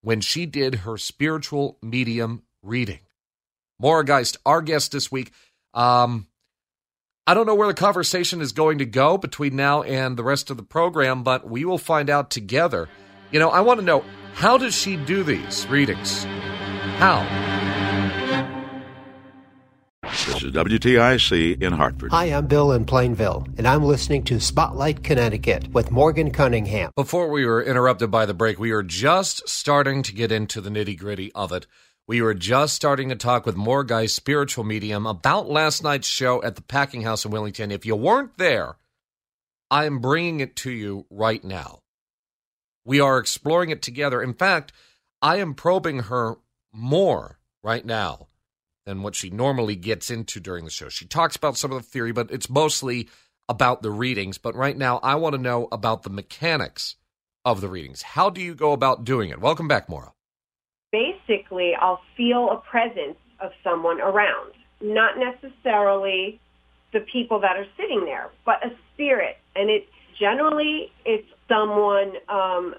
when 0.00 0.20
she 0.20 0.46
did 0.46 0.76
her 0.76 0.96
spiritual 0.96 1.78
medium 1.82 2.42
reading. 2.62 3.00
Maura 3.78 4.04
Geist, 4.04 4.38
our 4.46 4.62
guest 4.62 4.92
this 4.92 5.12
week. 5.12 5.32
Um, 5.74 6.26
I 7.26 7.34
don't 7.34 7.46
know 7.46 7.54
where 7.54 7.68
the 7.68 7.74
conversation 7.74 8.40
is 8.40 8.52
going 8.52 8.78
to 8.78 8.86
go 8.86 9.18
between 9.18 9.56
now 9.56 9.82
and 9.82 10.16
the 10.16 10.24
rest 10.24 10.50
of 10.50 10.56
the 10.56 10.62
program, 10.62 11.22
but 11.22 11.48
we 11.48 11.64
will 11.64 11.76
find 11.76 12.08
out 12.08 12.30
together. 12.30 12.88
You 13.30 13.40
know, 13.40 13.50
I 13.50 13.60
want 13.60 13.80
to 13.80 13.86
know 13.86 14.04
how 14.32 14.56
does 14.56 14.74
she 14.74 14.96
do 14.96 15.22
these 15.22 15.66
readings? 15.66 16.24
How? 16.98 17.55
This 20.06 20.44
is 20.44 20.52
WTIC 20.52 21.60
in 21.60 21.72
Hartford. 21.72 22.12
Hi, 22.12 22.26
I'm 22.26 22.46
Bill 22.46 22.70
in 22.70 22.84
Plainville, 22.84 23.44
and 23.58 23.66
I'm 23.66 23.82
listening 23.82 24.22
to 24.24 24.38
Spotlight 24.38 25.02
Connecticut 25.02 25.72
with 25.72 25.90
Morgan 25.90 26.30
Cunningham. 26.30 26.92
Before 26.94 27.28
we 27.28 27.44
were 27.44 27.60
interrupted 27.60 28.08
by 28.08 28.24
the 28.24 28.32
break, 28.32 28.56
we 28.56 28.72
were 28.72 28.84
just 28.84 29.48
starting 29.48 30.04
to 30.04 30.14
get 30.14 30.30
into 30.30 30.60
the 30.60 30.70
nitty 30.70 30.96
gritty 30.96 31.32
of 31.32 31.50
it. 31.50 31.66
We 32.06 32.22
were 32.22 32.34
just 32.34 32.74
starting 32.74 33.08
to 33.08 33.16
talk 33.16 33.46
with 33.46 33.56
Maura 33.56 33.84
Geist 33.84 34.14
spiritual 34.14 34.62
medium 34.62 35.06
about 35.06 35.50
last 35.50 35.82
night's 35.82 36.06
show 36.06 36.40
at 36.44 36.54
the 36.54 36.62
Packing 36.62 37.02
House 37.02 37.24
in 37.24 37.32
Willington. 37.32 37.72
If 37.72 37.84
you 37.84 37.96
weren't 37.96 38.38
there, 38.38 38.76
I 39.72 39.86
am 39.86 39.98
bringing 39.98 40.38
it 40.38 40.54
to 40.56 40.70
you 40.70 41.06
right 41.10 41.42
now. 41.42 41.80
We 42.84 43.00
are 43.00 43.18
exploring 43.18 43.70
it 43.70 43.82
together. 43.82 44.22
In 44.22 44.34
fact, 44.34 44.72
I 45.20 45.38
am 45.38 45.54
probing 45.54 46.04
her 46.04 46.36
more 46.72 47.40
right 47.64 47.84
now 47.84 48.28
than 48.86 49.02
what 49.02 49.14
she 49.14 49.28
normally 49.28 49.76
gets 49.76 50.10
into 50.10 50.40
during 50.40 50.64
the 50.64 50.70
show. 50.70 50.88
She 50.88 51.04
talks 51.04 51.36
about 51.36 51.56
some 51.56 51.72
of 51.72 51.82
the 51.82 51.88
theory, 51.88 52.12
but 52.12 52.30
it's 52.30 52.48
mostly 52.48 53.08
about 53.48 53.82
the 53.82 53.90
readings. 53.90 54.38
But 54.38 54.54
right 54.54 54.76
now, 54.76 54.98
I 55.02 55.16
want 55.16 55.34
to 55.34 55.40
know 55.40 55.68
about 55.70 56.02
the 56.04 56.10
mechanics 56.10 56.96
of 57.44 57.60
the 57.60 57.68
readings. 57.68 58.02
How 58.02 58.30
do 58.30 58.40
you 58.40 58.54
go 58.54 58.72
about 58.72 59.04
doing 59.04 59.30
it? 59.30 59.40
Welcome 59.40 59.68
back, 59.68 59.88
Maura 59.88 60.12
basically 60.96 61.72
I'll 61.80 62.00
feel 62.16 62.50
a 62.50 62.56
presence 62.56 63.18
of 63.40 63.50
someone 63.62 64.00
around. 64.00 64.52
Not 64.80 65.14
necessarily 65.18 66.40
the 66.92 67.00
people 67.00 67.40
that 67.40 67.56
are 67.56 67.66
sitting 67.76 68.04
there, 68.04 68.30
but 68.44 68.64
a 68.64 68.70
spirit. 68.94 69.36
And 69.54 69.68
it 69.70 69.88
generally 70.18 70.90
it's 71.04 71.28
someone 71.48 72.12
um, 72.28 72.74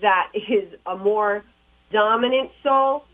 that 0.00 0.28
is 0.34 0.72
a 0.86 0.96
more 0.96 1.44
dominant 1.90 2.50
soul. 2.62 3.04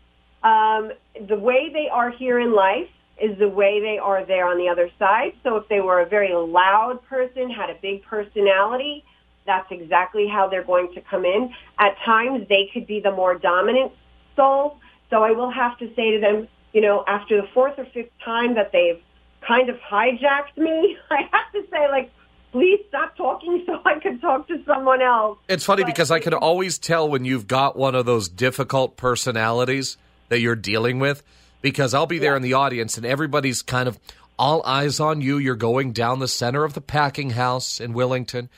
Um, 0.43 0.91
the 1.27 1.37
way 1.37 1.69
they 1.71 1.89
are 1.91 2.11
here 2.11 2.39
in 2.39 2.53
life 2.53 2.89
is 3.21 3.37
the 3.37 3.49
way 3.49 3.81
they 3.81 3.97
are 3.97 4.25
there 4.25 4.47
on 4.47 4.57
the 4.57 4.69
other 4.69 4.89
side. 4.97 5.33
So 5.43 5.57
if 5.57 5.67
they 5.67 5.81
were 5.81 5.99
a 6.01 6.05
very 6.05 6.33
loud 6.33 6.99
person, 7.07 7.49
had 7.49 7.69
a 7.69 7.77
big 7.81 8.03
personality, 8.03 9.03
that's 9.45 9.67
exactly 9.71 10.27
how 10.27 10.47
they're 10.47 10.63
going 10.63 10.93
to 10.93 11.01
come 11.01 11.25
in. 11.25 11.51
At 11.79 11.97
times, 12.05 12.47
they 12.47 12.69
could 12.73 12.87
be 12.87 12.99
the 12.99 13.11
more 13.11 13.35
dominant 13.35 13.91
soul. 14.35 14.77
So 15.09 15.23
I 15.23 15.31
will 15.31 15.51
have 15.51 15.77
to 15.79 15.87
say 15.95 16.11
to 16.11 16.19
them, 16.19 16.47
you 16.71 16.81
know, 16.81 17.03
after 17.07 17.41
the 17.41 17.47
fourth 17.53 17.73
or 17.77 17.85
fifth 17.93 18.11
time 18.23 18.55
that 18.55 18.71
they've 18.71 19.01
kind 19.45 19.69
of 19.69 19.77
hijacked 19.77 20.57
me, 20.57 20.97
I 21.11 21.21
have 21.31 21.51
to 21.53 21.69
say, 21.71 21.89
like, 21.89 22.11
please 22.51 22.79
stop 22.87 23.15
talking 23.17 23.63
so 23.65 23.79
I 23.85 23.99
can 23.99 24.19
talk 24.19 24.47
to 24.47 24.63
someone 24.65 25.01
else. 25.01 25.39
It's 25.47 25.65
funny 25.65 25.83
but, 25.83 25.87
because 25.87 26.11
I 26.11 26.19
can 26.19 26.33
always 26.33 26.77
tell 26.77 27.09
when 27.09 27.25
you've 27.25 27.47
got 27.47 27.75
one 27.75 27.95
of 27.95 28.05
those 28.05 28.29
difficult 28.29 28.97
personalities 28.97 29.97
that 30.29 30.39
you're 30.39 30.55
dealing 30.55 30.99
with 30.99 31.23
because 31.61 31.93
I'll 31.93 32.07
be 32.07 32.19
there 32.19 32.31
yeah. 32.31 32.37
in 32.37 32.41
the 32.41 32.53
audience 32.53 32.97
and 32.97 33.05
everybody's 33.05 33.61
kind 33.61 33.87
of 33.87 33.99
all 34.37 34.63
eyes 34.63 34.99
on 34.99 35.21
you. 35.21 35.37
You're 35.37 35.55
going 35.55 35.91
down 35.91 36.19
the 36.19 36.27
center 36.27 36.63
of 36.63 36.73
the 36.73 36.81
packing 36.81 37.31
house 37.31 37.79
in 37.79 37.93
Willington 37.93 38.49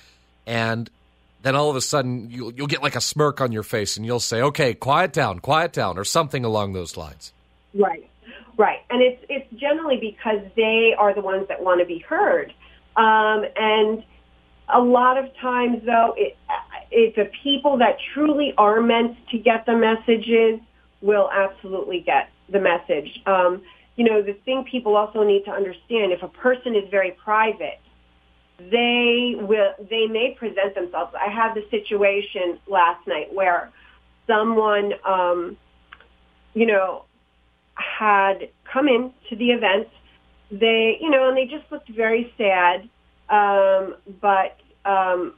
and 0.46 0.90
then 1.42 1.56
all 1.56 1.70
of 1.70 1.76
a 1.76 1.82
sudden 1.82 2.30
you'll, 2.30 2.54
you'll 2.54 2.68
get 2.68 2.84
like 2.84 2.96
a 2.96 3.02
smirk 3.02 3.42
on 3.42 3.52
your 3.52 3.64
face 3.64 3.98
and 3.98 4.06
you'll 4.06 4.20
say, 4.20 4.42
okay, 4.42 4.74
quiet 4.74 5.14
down, 5.14 5.40
quiet 5.40 5.74
down, 5.74 5.98
or 5.98 6.04
something 6.04 6.46
along 6.46 6.74
those 6.74 6.98
lines. 6.98 7.34
Right, 7.74 8.10
right. 8.58 8.80
And 8.90 9.02
it's, 9.02 9.24
it's 9.30 9.52
generally 9.60 9.98
because 9.98 10.46
they 10.56 10.94
are 10.98 11.14
the 11.14 11.22
ones 11.22 11.48
that 11.48 11.64
want 11.64 11.80
to 11.80 11.86
be 11.86 12.00
heard. 12.00 12.54
Um, 12.96 13.46
and 13.56 14.04
a 14.70 14.80
lot 14.80 15.18
of 15.18 15.36
times, 15.38 15.82
though, 15.86 16.14
it, 16.18 16.38
it, 16.92 17.16
the 17.16 17.30
people 17.44 17.78
that 17.78 17.98
truly 18.14 18.54
are 18.58 18.82
meant 18.82 19.18
to 19.30 19.38
get 19.38 19.66
the 19.66 19.76
messages 19.76 20.60
will 21.02 21.30
absolutely 21.32 22.02
get 22.02 22.30
the 22.50 22.60
message. 22.60 23.22
Um, 23.26 23.62
you 23.96 24.06
know, 24.06 24.22
the 24.22 24.34
thing 24.46 24.66
people 24.70 24.96
also 24.96 25.24
need 25.24 25.44
to 25.46 25.52
understand, 25.52 26.12
if 26.12 26.24
a 26.24 26.28
person 26.28 26.76
is 26.76 26.90
very 26.90 27.12
private, 27.24 27.80
they 28.70 29.36
will 29.38 29.74
they 29.90 30.06
may 30.08 30.36
present 30.38 30.76
themselves. 30.76 31.14
I 31.20 31.32
had 31.32 31.56
the 31.56 31.64
situation 31.72 32.60
last 32.68 33.08
night 33.08 33.34
where 33.34 33.72
someone 34.28 34.94
um, 35.06 35.58
you 36.54 36.66
know 36.66 37.06
had 37.76 38.50
come 38.72 38.88
in 38.88 39.12
to 39.30 39.36
the 39.36 39.52
event. 39.52 39.88
They 40.52 40.98
you 41.02 41.10
know 41.10 41.30
and 41.30 41.38
they 41.38 41.46
just 41.46 41.72
looked 41.72 41.90
very 41.90 42.32
sad. 42.38 42.88
Um, 43.30 43.96
but 44.22 44.58
um, 44.86 45.36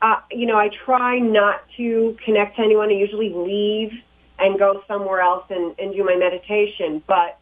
uh, 0.00 0.20
you 0.30 0.46
know 0.46 0.56
I 0.56 0.68
try 0.84 1.18
not 1.18 1.62
to 1.78 2.16
connect 2.24 2.56
to 2.56 2.62
anyone. 2.62 2.90
I 2.90 2.92
usually 2.92 3.30
leave 3.30 3.92
and 4.42 4.58
go 4.58 4.82
somewhere 4.86 5.20
else 5.20 5.44
and, 5.48 5.74
and 5.78 5.94
do 5.94 6.04
my 6.04 6.16
meditation. 6.16 7.02
But 7.06 7.38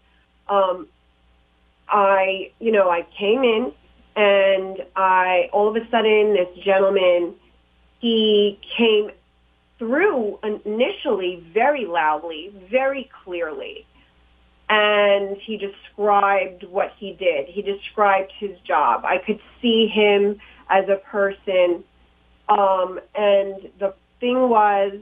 um, 0.48 0.86
I 1.88 2.52
you 2.60 2.70
know 2.70 2.90
I 2.90 3.06
came 3.18 3.42
in 3.42 3.72
and 4.16 4.78
I 4.94 5.48
all 5.52 5.68
of 5.68 5.76
a 5.76 5.88
sudden 5.90 6.34
this 6.34 6.64
gentleman 6.64 7.34
he 8.00 8.58
came 8.76 9.10
through 9.78 10.38
initially 10.42 11.44
very 11.52 11.86
loudly, 11.86 12.52
very 12.70 13.10
clearly. 13.24 13.86
And 14.68 15.36
he 15.38 15.56
described 15.56 16.64
what 16.64 16.92
he 16.98 17.14
did. 17.14 17.48
He 17.48 17.62
described 17.62 18.30
his 18.38 18.56
job. 18.60 19.04
I 19.04 19.16
could 19.18 19.40
see 19.60 19.88
him 19.88 20.38
as 20.68 20.84
a 20.88 20.96
person. 20.96 21.82
Um, 22.48 23.00
and 23.14 23.70
the 23.80 23.94
thing 24.20 24.48
was, 24.48 25.00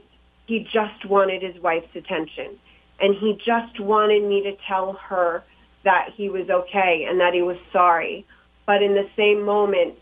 he 0.49 0.67
just 0.73 1.05
wanted 1.05 1.41
his 1.41 1.61
wife's 1.61 1.95
attention. 1.95 2.57
And 2.99 3.15
he 3.15 3.37
just 3.37 3.79
wanted 3.79 4.23
me 4.23 4.43
to 4.43 4.53
tell 4.67 4.93
her 5.07 5.43
that 5.85 6.09
he 6.17 6.29
was 6.29 6.49
okay 6.49 7.05
and 7.09 7.21
that 7.21 7.33
he 7.33 7.41
was 7.41 7.57
sorry 7.71 8.25
but 8.69 8.83
in 8.83 8.93
the 8.93 9.09
same 9.17 9.43
moment, 9.43 9.95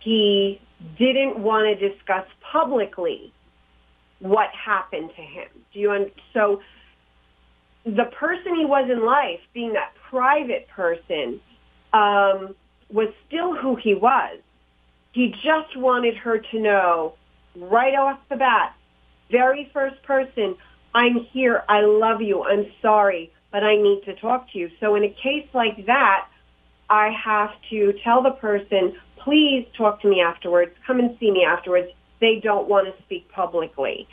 he 0.00 0.60
didn't 0.98 1.38
want 1.38 1.78
to 1.78 1.88
discuss 1.88 2.26
publicly 2.52 3.32
what 4.18 4.48
happened 4.50 5.10
to 5.14 5.22
him. 5.22 5.46
Do 5.72 5.78
you 5.78 5.92
un- 5.92 6.10
so 6.32 6.60
the 7.84 8.10
person 8.18 8.56
he 8.56 8.64
was 8.64 8.90
in 8.90 9.06
life, 9.06 9.38
being 9.52 9.74
that 9.74 9.92
private 10.10 10.66
person, 10.74 11.40
um, 11.92 12.56
was 12.92 13.10
still 13.28 13.54
who 13.54 13.76
he 13.76 13.94
was. 13.94 14.40
He 15.12 15.28
just 15.28 15.76
wanted 15.76 16.16
her 16.16 16.38
to 16.50 16.58
know 16.58 17.14
right 17.54 17.94
off 17.94 18.18
the 18.28 18.34
bat, 18.34 18.74
very 19.30 19.70
first 19.72 20.02
person, 20.02 20.56
I'm 20.94 21.26
here, 21.32 21.62
I 21.68 21.80
love 21.82 22.22
you, 22.22 22.44
I'm 22.44 22.66
sorry, 22.80 23.32
but 23.50 23.64
I 23.64 23.76
need 23.76 24.02
to 24.04 24.14
talk 24.14 24.50
to 24.52 24.58
you. 24.58 24.70
So 24.80 24.94
in 24.94 25.04
a 25.04 25.08
case 25.08 25.48
like 25.52 25.86
that, 25.86 26.28
I 26.90 27.10
have 27.10 27.50
to 27.70 27.94
tell 28.04 28.22
the 28.22 28.32
person, 28.32 28.94
please 29.16 29.66
talk 29.76 30.02
to 30.02 30.08
me 30.08 30.20
afterwards. 30.20 30.72
Come 30.86 31.00
and 31.00 31.16
see 31.18 31.30
me 31.30 31.44
afterwards. 31.44 31.88
They 32.20 32.40
don't 32.42 32.68
want 32.68 32.94
to 32.94 33.02
speak 33.02 33.28
publicly. 33.30 34.06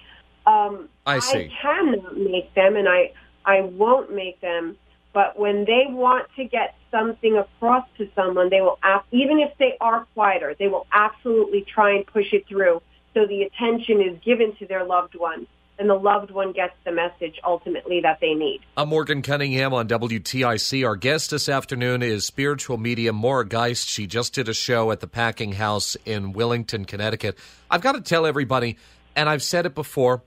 Um, 0.48 0.90
I 1.06 1.20
see. 1.20 1.38
I 1.38 1.52
cannot 1.62 2.18
make 2.18 2.54
them, 2.56 2.76
and 2.76 2.88
I 2.90 3.12
I 3.46 3.62
won't 3.62 4.14
make 4.14 4.42
them. 4.42 4.78
But 5.14 5.38
when 5.38 5.66
they 5.66 5.86
want 5.90 6.28
to 6.38 6.46
get 6.46 6.76
something 6.90 7.38
across 7.38 7.86
to 7.98 8.10
someone, 8.16 8.50
they 8.50 8.62
will, 8.62 8.80
even 9.12 9.40
if 9.40 9.52
they 9.58 9.76
are 9.82 10.08
quieter, 10.14 10.56
they 10.58 10.70
will 10.70 10.88
absolutely 10.94 11.66
try 11.68 11.92
and 11.92 12.08
push 12.08 12.32
it 12.32 12.48
through 12.48 12.82
so 13.14 13.26
the 13.26 13.44
attention 13.44 14.02
is 14.02 14.18
given 14.24 14.56
to 14.58 14.66
their 14.66 14.86
loved 14.86 15.16
one 15.16 15.48
and 15.82 15.90
the 15.90 15.96
loved 15.96 16.30
one 16.30 16.52
gets 16.52 16.76
the 16.86 16.92
message 16.92 17.40
ultimately 17.44 18.02
that 18.02 18.20
they 18.22 18.36
need. 18.36 18.62
I'm 18.78 18.90
Morgan 18.90 19.24
Cunningham 19.24 19.74
on 19.74 19.88
WTIC. 19.88 20.86
Our 20.86 20.96
guest 20.96 21.32
this 21.32 21.50
afternoon 21.50 22.04
is 22.04 22.24
spiritual 22.24 22.78
medium 22.78 23.16
Maura 23.16 23.48
Geist. 23.48 23.90
She 23.90 24.06
just 24.06 24.36
did 24.36 24.48
a 24.48 24.54
show 24.54 24.92
at 24.92 25.00
the 25.00 25.08
Packing 25.08 25.54
House 25.54 25.98
in 26.06 26.34
Willington, 26.34 26.86
Connecticut. 26.86 27.36
I've 27.70 27.82
got 27.82 27.94
to 27.94 28.02
tell 28.02 28.28
everybody, 28.28 28.78
and 29.16 29.28
I've 29.28 29.42
said 29.42 29.66
it 29.66 29.74
before, 29.74 30.22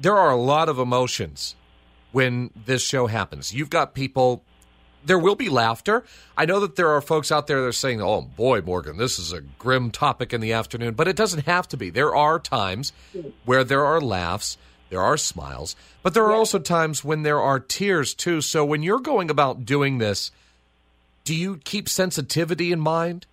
there 0.00 0.16
are 0.16 0.30
a 0.30 0.36
lot 0.36 0.70
of 0.70 0.78
emotions 0.78 1.54
when 2.12 2.50
this 2.64 2.82
show 2.82 3.08
happens. 3.08 3.52
You've 3.52 3.68
got 3.68 3.94
people 3.94 4.42
there 5.08 5.18
will 5.18 5.34
be 5.34 5.48
laughter. 5.48 6.04
I 6.36 6.44
know 6.44 6.60
that 6.60 6.76
there 6.76 6.90
are 6.90 7.00
folks 7.00 7.32
out 7.32 7.48
there 7.48 7.60
that 7.60 7.66
are 7.66 7.72
saying, 7.72 8.00
"Oh 8.00 8.22
boy, 8.22 8.60
Morgan, 8.60 8.98
this 8.98 9.18
is 9.18 9.32
a 9.32 9.40
grim 9.40 9.90
topic 9.90 10.32
in 10.32 10.40
the 10.40 10.52
afternoon," 10.52 10.94
but 10.94 11.08
it 11.08 11.16
doesn't 11.16 11.46
have 11.46 11.66
to 11.68 11.76
be. 11.76 11.90
There 11.90 12.14
are 12.14 12.38
times 12.38 12.92
where 13.44 13.64
there 13.64 13.84
are 13.84 14.00
laughs, 14.00 14.56
there 14.90 15.02
are 15.02 15.16
smiles, 15.16 15.74
but 16.02 16.14
there 16.14 16.24
are 16.24 16.32
also 16.32 16.58
times 16.58 17.02
when 17.02 17.22
there 17.22 17.40
are 17.40 17.58
tears 17.58 18.14
too. 18.14 18.40
So 18.40 18.64
when 18.64 18.82
you're 18.82 19.00
going 19.00 19.30
about 19.30 19.64
doing 19.64 19.98
this, 19.98 20.30
do 21.24 21.34
you 21.34 21.56
keep 21.64 21.88
sensitivity 21.88 22.70
in 22.70 22.80
mind? 22.80 23.26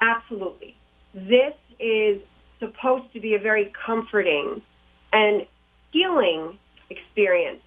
Absolutely. 0.00 0.76
This 1.12 1.54
is 1.78 2.20
supposed 2.58 3.12
to 3.14 3.20
be 3.20 3.34
a 3.34 3.38
very 3.38 3.72
comforting 3.86 4.62
and 5.12 5.46
healing 5.90 6.58
experience. 6.88 7.62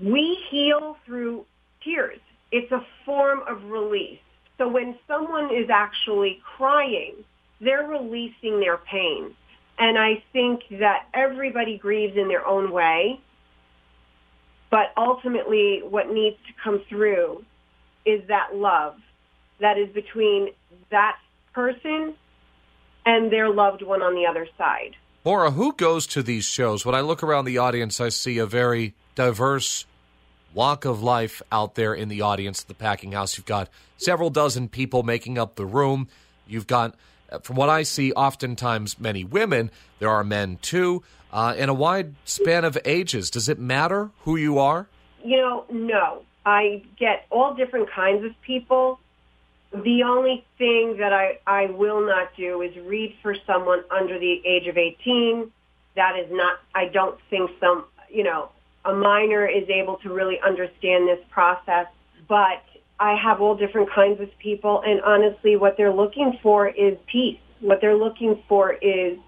We 0.00 0.38
heal 0.50 0.96
through 1.04 1.44
tears. 1.82 2.20
It's 2.50 2.70
a 2.72 2.84
form 3.04 3.40
of 3.48 3.64
release. 3.64 4.18
So 4.56 4.68
when 4.68 4.96
someone 5.06 5.54
is 5.54 5.70
actually 5.70 6.40
crying, 6.56 7.14
they're 7.60 7.86
releasing 7.86 8.60
their 8.60 8.76
pain. 8.76 9.34
And 9.78 9.98
I 9.98 10.22
think 10.32 10.62
that 10.80 11.06
everybody 11.14 11.78
grieves 11.78 12.16
in 12.16 12.28
their 12.28 12.46
own 12.46 12.72
way. 12.72 13.20
But 14.70 14.92
ultimately, 14.96 15.82
what 15.88 16.10
needs 16.12 16.36
to 16.46 16.52
come 16.62 16.82
through 16.88 17.44
is 18.04 18.26
that 18.28 18.54
love 18.54 18.96
that 19.60 19.78
is 19.78 19.88
between 19.90 20.50
that 20.90 21.18
person 21.52 22.14
and 23.04 23.32
their 23.32 23.48
loved 23.48 23.82
one 23.82 24.02
on 24.02 24.14
the 24.14 24.26
other 24.26 24.46
side. 24.56 24.96
Maura, 25.24 25.50
who 25.50 25.72
goes 25.72 26.06
to 26.08 26.22
these 26.22 26.44
shows? 26.44 26.86
When 26.86 26.94
I 26.94 27.00
look 27.00 27.22
around 27.22 27.44
the 27.44 27.58
audience, 27.58 28.00
I 28.00 28.08
see 28.08 28.38
a 28.38 28.46
very 28.46 28.94
diverse 29.14 29.84
walk 30.54 30.84
of 30.84 31.02
life 31.02 31.42
out 31.52 31.74
there 31.74 31.94
in 31.94 32.08
the 32.08 32.22
audience 32.22 32.62
at 32.62 32.68
the 32.68 32.74
packing 32.74 33.12
house. 33.12 33.36
You've 33.36 33.46
got 33.46 33.68
several 33.96 34.30
dozen 34.30 34.68
people 34.68 35.02
making 35.02 35.38
up 35.38 35.56
the 35.56 35.66
room. 35.66 36.08
You've 36.46 36.66
got, 36.66 36.94
uh, 37.30 37.38
from 37.40 37.56
what 37.56 37.68
I 37.68 37.82
see, 37.82 38.12
oftentimes 38.12 38.98
many 38.98 39.24
women. 39.24 39.70
There 39.98 40.10
are 40.10 40.24
men 40.24 40.58
too, 40.62 41.02
uh, 41.32 41.54
and 41.56 41.70
a 41.70 41.74
wide 41.74 42.14
span 42.24 42.64
of 42.64 42.78
ages. 42.84 43.30
Does 43.30 43.48
it 43.48 43.58
matter 43.58 44.10
who 44.24 44.36
you 44.36 44.58
are? 44.58 44.86
You 45.24 45.36
know, 45.36 45.64
no. 45.70 46.22
I 46.46 46.82
get 46.98 47.26
all 47.30 47.54
different 47.54 47.90
kinds 47.90 48.24
of 48.24 48.32
people. 48.40 49.00
The 49.72 50.02
only 50.04 50.46
thing 50.56 50.96
that 50.98 51.12
I, 51.12 51.38
I 51.46 51.66
will 51.66 52.00
not 52.00 52.34
do 52.36 52.62
is 52.62 52.74
read 52.86 53.14
for 53.22 53.36
someone 53.46 53.82
under 53.90 54.18
the 54.18 54.40
age 54.46 54.66
of 54.66 54.78
18. 54.78 55.50
That 55.94 56.18
is 56.18 56.28
not, 56.30 56.58
I 56.74 56.86
don't 56.86 57.18
think 57.28 57.50
some, 57.60 57.84
you 58.10 58.24
know, 58.24 58.48
a 58.88 58.94
minor 58.94 59.46
is 59.46 59.68
able 59.68 59.96
to 59.98 60.12
really 60.12 60.38
understand 60.44 61.08
this 61.08 61.20
process. 61.30 61.86
But 62.28 62.62
I 62.98 63.14
have 63.14 63.40
all 63.40 63.54
different 63.54 63.90
kinds 63.90 64.20
of 64.20 64.28
people, 64.38 64.82
and 64.84 65.00
honestly, 65.02 65.56
what 65.56 65.76
they're 65.76 65.92
looking 65.92 66.38
for 66.42 66.68
is 66.68 66.96
peace. 67.10 67.38
What 67.60 67.80
they're 67.80 67.96
looking 67.96 68.42
for 68.48 68.72
is 68.72 69.18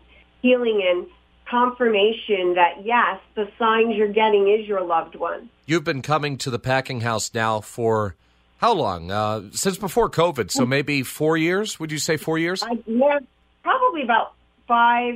healing 0.42 0.82
and 0.88 1.06
confirmation 1.48 2.54
that 2.54 2.84
yes, 2.84 3.20
the 3.34 3.48
signs 3.58 3.96
you're 3.96 4.12
getting 4.12 4.48
is 4.48 4.66
your 4.66 4.82
loved 4.82 5.16
one. 5.16 5.50
You've 5.66 5.84
been 5.84 6.02
coming 6.02 6.36
to 6.38 6.50
the 6.50 6.58
packing 6.58 7.00
house 7.00 7.32
now 7.34 7.60
for 7.60 8.16
how 8.58 8.74
long? 8.74 9.10
Uh, 9.10 9.42
since 9.52 9.78
before 9.78 10.10
COVID, 10.10 10.50
so 10.50 10.66
maybe 10.66 11.02
four 11.02 11.36
years. 11.36 11.80
Would 11.80 11.90
you 11.90 11.98
say 11.98 12.16
four 12.16 12.38
years? 12.38 12.62
I, 12.62 12.78
yeah, 12.86 13.18
probably 13.62 14.02
about 14.02 14.34
five. 14.68 15.14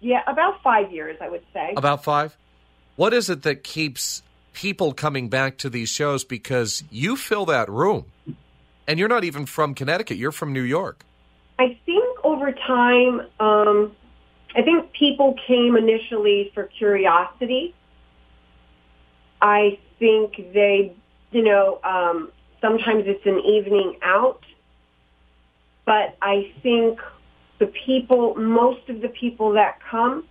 Yeah, 0.00 0.22
about 0.26 0.62
five 0.62 0.92
years, 0.92 1.16
I 1.20 1.28
would 1.28 1.44
say. 1.52 1.74
About 1.76 2.04
five. 2.04 2.36
What 2.98 3.14
is 3.14 3.30
it 3.30 3.44
that 3.44 3.62
keeps 3.62 4.24
people 4.52 4.92
coming 4.92 5.28
back 5.28 5.58
to 5.58 5.70
these 5.70 5.88
shows? 5.88 6.24
Because 6.24 6.82
you 6.90 7.14
fill 7.14 7.46
that 7.46 7.68
room, 7.68 8.06
and 8.88 8.98
you're 8.98 9.06
not 9.06 9.22
even 9.22 9.46
from 9.46 9.76
Connecticut. 9.76 10.16
You're 10.16 10.32
from 10.32 10.52
New 10.52 10.62
York. 10.62 11.04
I 11.60 11.78
think 11.86 12.04
over 12.24 12.50
time, 12.50 13.20
um, 13.38 13.92
I 14.56 14.62
think 14.62 14.90
people 14.94 15.36
came 15.46 15.76
initially 15.76 16.50
for 16.54 16.64
curiosity. 16.64 17.72
I 19.40 19.78
think 20.00 20.52
they, 20.52 20.92
you 21.30 21.44
know, 21.44 21.78
um, 21.84 22.32
sometimes 22.60 23.04
it's 23.06 23.24
an 23.26 23.38
evening 23.38 23.96
out, 24.02 24.42
but 25.86 26.16
I 26.20 26.52
think 26.64 26.98
the 27.60 27.66
people, 27.86 28.34
most 28.34 28.88
of 28.88 29.02
the 29.02 29.08
people 29.08 29.52
that 29.52 29.78
come, 29.88 30.24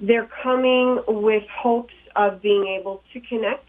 they're 0.00 0.28
coming 0.42 1.00
with 1.06 1.44
hopes 1.50 1.94
of 2.14 2.40
being 2.42 2.76
able 2.78 3.02
to 3.12 3.20
connect 3.20 3.64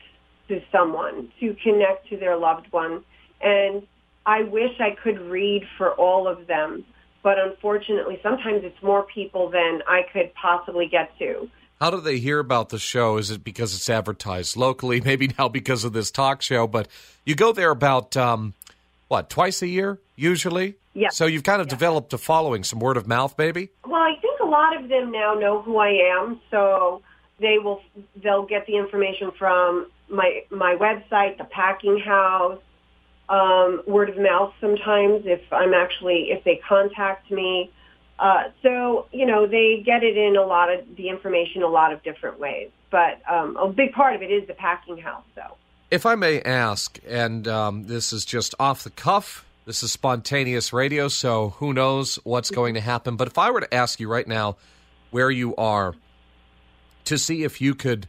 to 0.48 0.62
someone, 0.72 1.32
to 1.40 1.56
connect 1.64 2.08
to 2.10 2.18
their 2.18 2.38
loved 2.38 2.68
one. 2.72 3.04
And 3.42 3.86
I 4.26 4.44
wish 4.44 4.72
I 4.80 4.92
could 5.02 5.20
read 5.20 5.64
for 5.78 5.92
all 5.94 6.28
of 6.28 6.48
them, 6.48 6.86
but 7.24 7.38
unfortunately, 7.40 8.20
sometimes 8.24 8.62
it's 8.64 8.82
more 8.82 9.04
people 9.04 9.50
than 9.50 9.82
I 9.88 10.02
could 10.14 10.34
possibly 10.34 10.88
get 10.88 11.18
to. 11.20 11.50
How 11.80 11.92
do 11.92 12.02
they 12.02 12.18
hear 12.18 12.40
about 12.40 12.70
the 12.70 12.80
show? 12.80 13.18
Is 13.18 13.30
it 13.30 13.44
because 13.44 13.76
it's 13.76 13.90
advertised 13.90 14.58
locally? 14.58 15.00
Maybe 15.06 15.30
now 15.38 15.48
because 15.50 15.84
of 15.84 15.94
this 15.94 16.10
talk 16.12 16.42
show, 16.42 16.66
but 16.68 16.88
you 17.26 17.36
go 17.36 17.52
there 17.52 17.70
about, 17.72 18.18
um, 18.18 18.54
what, 19.10 19.30
twice 19.30 19.62
a 19.62 19.68
year, 19.68 20.00
usually? 20.16 20.76
Yeah. 20.94 21.10
So 21.10 21.26
you've 21.28 21.44
kind 21.44 21.62
of 21.62 21.68
Yeah. 21.68 21.72
developed 21.76 22.12
a 22.14 22.18
following, 22.18 22.64
some 22.64 22.80
word 22.80 22.98
of 22.98 23.08
mouth, 23.08 23.36
maybe? 23.38 23.70
Well, 23.86 24.02
I 24.02 24.16
think 24.22 24.27
lot 24.48 24.82
of 24.82 24.90
them 24.90 25.12
now 25.12 25.34
know 25.34 25.62
who 25.62 25.78
I 25.78 25.90
am, 26.16 26.40
so 26.52 27.02
they 27.40 27.58
will 27.60 27.82
they'll 28.24 28.46
get 28.46 28.66
the 28.66 28.78
information 28.78 29.32
from 29.38 29.88
my 30.10 30.44
my 30.50 30.76
website, 30.76 31.38
the 31.38 31.46
packing 31.46 32.00
house, 32.00 32.60
um, 33.30 33.82
word 33.88 34.10
of 34.10 34.18
mouth. 34.18 34.54
Sometimes 34.60 35.24
if 35.26 35.42
I'm 35.52 35.74
actually 35.74 36.30
if 36.32 36.44
they 36.44 36.60
contact 36.68 37.30
me, 37.32 37.72
uh, 38.20 38.46
so 38.64 39.08
you 39.12 39.26
know 39.26 39.48
they 39.48 39.84
get 39.86 40.04
it 40.04 40.18
in 40.18 40.36
a 40.36 40.46
lot 40.46 40.74
of 40.74 40.86
the 40.96 41.10
information 41.10 41.64
a 41.64 41.68
lot 41.68 41.94
of 41.94 42.02
different 42.04 42.40
ways. 42.40 42.70
But 42.90 43.22
um, 43.30 43.58
a 43.58 43.68
big 43.68 43.92
part 43.92 44.16
of 44.16 44.22
it 44.22 44.32
is 44.32 44.48
the 44.48 44.54
packing 44.54 44.98
house, 44.98 45.26
though. 45.36 45.58
If 45.92 46.06
I 46.06 46.16
may 46.16 46.42
ask, 46.42 47.00
and 47.08 47.48
um, 47.48 47.88
this 47.88 48.12
is 48.12 48.26
just 48.26 48.56
off 48.60 48.84
the 48.84 48.90
cuff, 48.90 49.46
this 49.68 49.84
is 49.84 49.92
spontaneous 49.92 50.72
radio, 50.72 51.10
so 51.10 51.50
who 51.58 51.74
knows 51.74 52.16
what's 52.24 52.50
going 52.50 52.76
to 52.76 52.80
happen. 52.80 53.18
But 53.18 53.28
if 53.28 53.38
I 53.38 53.52
were 53.52 53.60
to 53.60 53.74
ask 53.74 54.00
you 54.00 54.10
right 54.10 54.26
now 54.26 54.56
where 55.12 55.30
you 55.30 55.58
are 55.58 55.94
to 57.04 57.18
see 57.18 57.44
if 57.44 57.60
you 57.60 57.76
could 57.76 58.08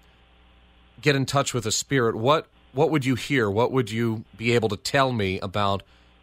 get 1.02 1.16
in 1.16 1.26
touch 1.26 1.52
with 1.52 1.66
a 1.66 1.72
spirit, 1.72 2.14
what 2.14 2.46
what 2.72 2.92
would 2.92 3.04
you 3.04 3.16
hear? 3.16 3.50
What 3.50 3.72
would 3.72 3.90
you 3.90 4.24
be 4.36 4.52
able 4.52 4.68
to 4.68 4.76
tell 4.76 5.10
me 5.10 5.40
about? 5.40 5.82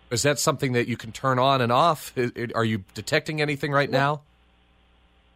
Is 0.10 0.21
that 0.21 0.39
something 0.39 0.71
that 0.71 0.88
you 0.88 0.95
can 0.95 1.12
turn 1.12 1.38
on 1.38 1.60
and 1.60 1.69
off? 1.69 2.13
Are 2.56 2.63
you 2.63 2.86
detecting 2.93 3.41
anything 3.41 3.74
right 3.74 3.89
now? 3.89 4.21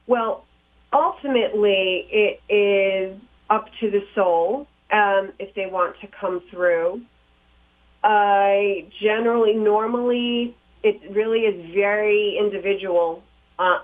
Well, 0.07 0.45
ultimately, 0.93 2.07
it 2.09 2.41
is 2.53 3.19
up 3.49 3.67
to 3.81 3.91
the 3.91 4.07
soul 4.15 4.65
um, 4.91 5.33
if 5.39 5.53
they 5.55 5.65
want 5.65 5.99
to 5.99 6.07
come 6.07 6.41
through. 6.49 7.01
I 8.03 8.87
generally, 9.01 9.53
normally, 9.53 10.55
it 10.83 11.01
really 11.11 11.41
is 11.41 11.73
very 11.73 12.37
individual 12.39 13.23
uh, 13.57 13.79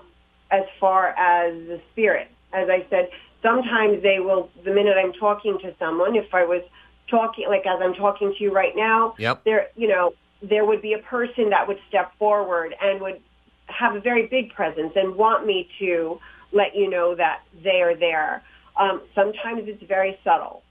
as 0.50 0.64
far 0.80 1.08
as 1.08 1.54
the 1.66 1.80
spirit. 1.92 2.28
As 2.52 2.68
I 2.70 2.86
said, 2.88 3.10
sometimes 3.42 4.02
they 4.02 4.20
will, 4.20 4.50
the 4.64 4.72
minute 4.72 4.96
I'm 4.96 5.12
talking 5.12 5.58
to 5.62 5.74
someone, 5.78 6.16
if 6.16 6.32
I 6.32 6.44
was 6.44 6.62
talking, 7.10 7.46
like 7.48 7.66
as 7.66 7.80
I'm 7.82 7.94
talking 7.94 8.34
to 8.36 8.44
you 8.44 8.52
right 8.52 8.74
now, 8.74 9.14
Yep. 9.18 9.44
there, 9.44 9.68
you 9.76 9.88
know, 9.88 10.14
there 10.42 10.64
would 10.64 10.82
be 10.82 10.94
a 10.94 10.98
person 10.98 11.50
that 11.50 11.66
would 11.68 11.78
step 11.88 12.12
forward 12.18 12.74
and 12.80 13.00
would 13.00 13.20
have 13.66 13.94
a 13.94 14.00
very 14.00 14.26
big 14.26 14.52
presence 14.54 14.92
and 14.96 15.14
want 15.16 15.46
me 15.46 15.68
to 15.78 16.18
let 16.52 16.74
you 16.74 16.88
know 16.88 17.14
that 17.14 17.40
they 17.62 17.82
are 17.82 17.96
there. 17.96 18.42
Um, 18.78 19.02
sometimes 19.14 19.62
it's 19.66 19.82
very 19.84 20.18
subtle. 20.22 20.62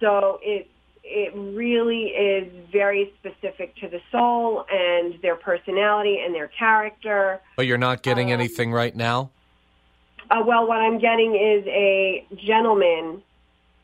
So 0.00 0.40
it, 0.42 0.68
it 1.10 1.34
really 1.34 2.04
is 2.08 2.52
very 2.70 3.12
specific 3.18 3.74
to 3.76 3.88
the 3.88 4.00
soul 4.12 4.64
and 4.70 5.14
their 5.22 5.36
personality 5.36 6.20
and 6.24 6.34
their 6.34 6.48
character. 6.48 7.40
But 7.56 7.66
you're 7.66 7.78
not 7.78 8.02
getting 8.02 8.28
Um, 8.32 8.40
anything 8.40 8.72
right 8.72 8.94
now? 8.94 9.30
Uh, 10.30 10.42
well, 10.46 10.66
what 10.68 10.78
I'm 10.78 10.98
getting 10.98 11.34
is 11.34 11.66
a 11.66 12.24
gentleman 12.46 13.22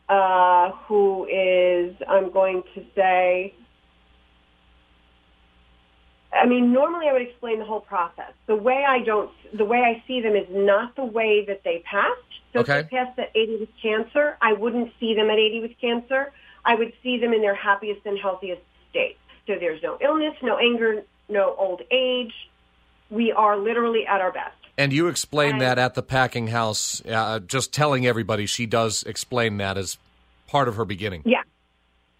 uh, 0.07 0.71
who 0.87 1.25
is, 1.25 1.93
I'm 2.07 2.31
going 2.31 2.63
to 2.75 2.85
say, 2.95 3.53
I 6.31 6.45
mean, 6.45 6.71
normally 6.71 7.07
I 7.09 7.13
would 7.13 7.21
explain 7.21 7.59
the 7.59 7.65
whole 7.65 7.81
process. 7.81 8.31
The 8.47 8.55
way 8.55 8.85
I 8.87 8.99
don't, 9.03 9.29
the 9.57 9.65
way 9.65 9.79
I 9.79 10.01
see 10.07 10.21
them 10.21 10.35
is 10.35 10.47
not 10.49 10.95
the 10.95 11.03
way 11.03 11.43
that 11.47 11.61
they 11.65 11.83
passed. 11.89 12.21
So 12.53 12.59
Okay. 12.61 12.79
if 12.79 12.89
they 12.89 12.97
passed 12.97 13.19
at 13.19 13.31
80 13.35 13.57
with 13.59 13.69
cancer, 13.81 14.37
I 14.41 14.53
wouldn't 14.53 14.91
see 14.99 15.13
them 15.15 15.29
at 15.29 15.37
80 15.39 15.61
with 15.61 15.71
cancer. 15.81 16.31
I 16.67 16.75
would 16.75 16.91
see 17.01 17.17
them 17.17 17.33
in 17.33 17.41
their 17.41 17.55
happiest 17.55 18.05
and 18.05 18.19
healthiest 18.19 18.61
state. 18.89 19.17
So 19.47 19.55
there's 19.57 19.81
no 19.81 19.97
illness, 20.01 20.35
no 20.43 20.57
anger, 20.57 21.03
no 21.29 21.55
old 21.57 21.81
age. 21.89 22.33
We 23.09 23.31
are 23.31 23.57
literally 23.57 24.05
at 24.05 24.19
our 24.19 24.33
best. 24.33 24.53
And 24.77 24.91
you 24.91 25.07
explain 25.07 25.53
And- 25.53 25.61
that 25.61 25.79
at 25.79 25.95
the 25.95 26.03
packing 26.03 26.47
house, 26.47 27.01
uh, 27.09 27.39
just 27.39 27.73
telling 27.73 28.05
everybody 28.05 28.45
she 28.45 28.65
does 28.65 29.03
explain 29.03 29.57
that 29.57 29.77
as 29.77 29.97
part 30.45 30.67
of 30.67 30.75
her 30.75 30.85
beginning. 30.85 31.23
Yeah. 31.25 31.41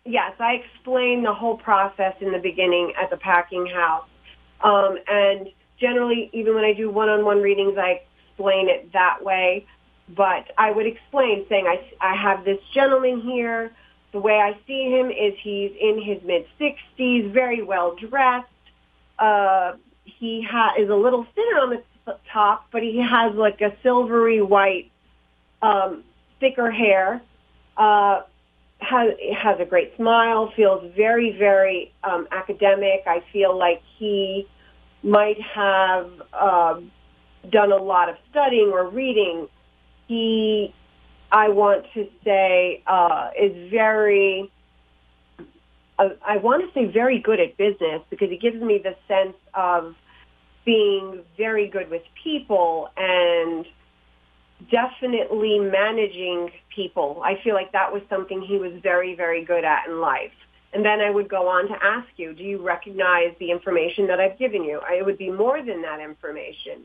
Yes, 0.05 0.33
I 0.39 0.53
explain 0.53 1.23
the 1.23 1.33
whole 1.33 1.57
process 1.57 2.15
in 2.21 2.31
the 2.31 2.39
beginning 2.39 2.93
at 2.99 3.09
the 3.09 3.17
packing 3.17 3.65
house. 3.65 4.07
Um, 4.61 4.97
and 5.07 5.49
generally, 5.77 6.29
even 6.31 6.55
when 6.55 6.63
I 6.63 6.71
do 6.71 6.89
one-on-one 6.89 7.41
readings, 7.41 7.77
I 7.77 8.01
explain 8.29 8.69
it 8.69 8.93
that 8.93 9.23
way. 9.23 9.65
But 10.09 10.51
I 10.57 10.71
would 10.71 10.87
explain 10.87 11.45
saying, 11.49 11.67
I, 11.67 11.83
I 11.99 12.15
have 12.15 12.45
this 12.45 12.59
gentleman 12.73 13.19
here. 13.19 13.73
The 14.17 14.23
way 14.23 14.39
I 14.39 14.57
see 14.65 14.89
him 14.89 15.11
is 15.11 15.35
he's 15.43 15.73
in 15.79 16.01
his 16.01 16.17
mid-60s, 16.23 17.31
very 17.31 17.61
well 17.61 17.95
dressed. 17.95 18.47
Uh, 19.19 19.73
he 20.05 20.41
ha- 20.41 20.73
is 20.75 20.89
a 20.89 20.95
little 20.95 21.23
thinner 21.35 21.59
on 21.59 21.77
the 22.07 22.17
top, 22.33 22.65
but 22.71 22.81
he 22.81 22.97
has 22.97 23.35
like 23.35 23.61
a 23.61 23.77
silvery 23.83 24.41
white, 24.41 24.89
um, 25.61 26.03
thicker 26.39 26.71
hair. 26.71 27.21
Uh, 27.77 28.21
has 28.79 29.11
has 29.37 29.59
a 29.59 29.65
great 29.65 29.95
smile, 29.97 30.51
feels 30.55 30.91
very 30.95 31.37
very 31.37 31.93
um, 32.03 32.27
academic. 32.31 33.03
I 33.05 33.23
feel 33.31 33.55
like 33.55 33.83
he 33.99 34.47
might 35.03 35.39
have 35.39 36.09
um, 36.33 36.91
done 37.51 37.71
a 37.71 37.77
lot 37.77 38.09
of 38.09 38.15
studying 38.31 38.71
or 38.73 38.89
reading. 38.89 39.47
He, 40.07 40.73
I 41.31 41.49
want 41.49 41.85
to 41.93 42.07
say, 42.23 42.83
uh, 42.87 43.29
is 43.39 43.69
very. 43.69 44.51
Uh, 45.99 46.09
I 46.25 46.37
want 46.37 46.63
to 46.63 46.71
say 46.73 46.91
very 46.91 47.19
good 47.19 47.39
at 47.39 47.57
business 47.57 48.01
because 48.09 48.31
it 48.31 48.39
gives 48.39 48.61
me 48.61 48.79
the 48.83 48.95
sense 49.07 49.35
of 49.53 49.95
being 50.63 51.23
very 51.37 51.67
good 51.67 51.89
with 51.89 52.03
people 52.23 52.89
and 52.95 53.65
definitely 54.69 55.59
managing 55.59 56.51
people. 56.73 57.21
I 57.23 57.39
feel 57.43 57.55
like 57.55 57.71
that 57.71 57.91
was 57.91 58.03
something 58.09 58.41
he 58.41 58.57
was 58.57 58.73
very, 58.83 59.15
very 59.15 59.43
good 59.43 59.63
at 59.63 59.87
in 59.87 59.99
life. 59.99 60.33
And 60.73 60.83
then 60.85 60.99
I 60.99 61.09
would 61.09 61.29
go 61.29 61.47
on 61.47 61.67
to 61.69 61.75
ask 61.81 62.07
you, 62.17 62.33
do 62.33 62.43
you 62.43 62.61
recognize 62.61 63.33
the 63.39 63.49
information 63.51 64.07
that 64.07 64.19
I've 64.19 64.37
given 64.37 64.63
you? 64.63 64.81
It 64.89 65.05
would 65.05 65.17
be 65.17 65.31
more 65.31 65.63
than 65.63 65.81
that 65.83 65.99
information. 65.99 66.83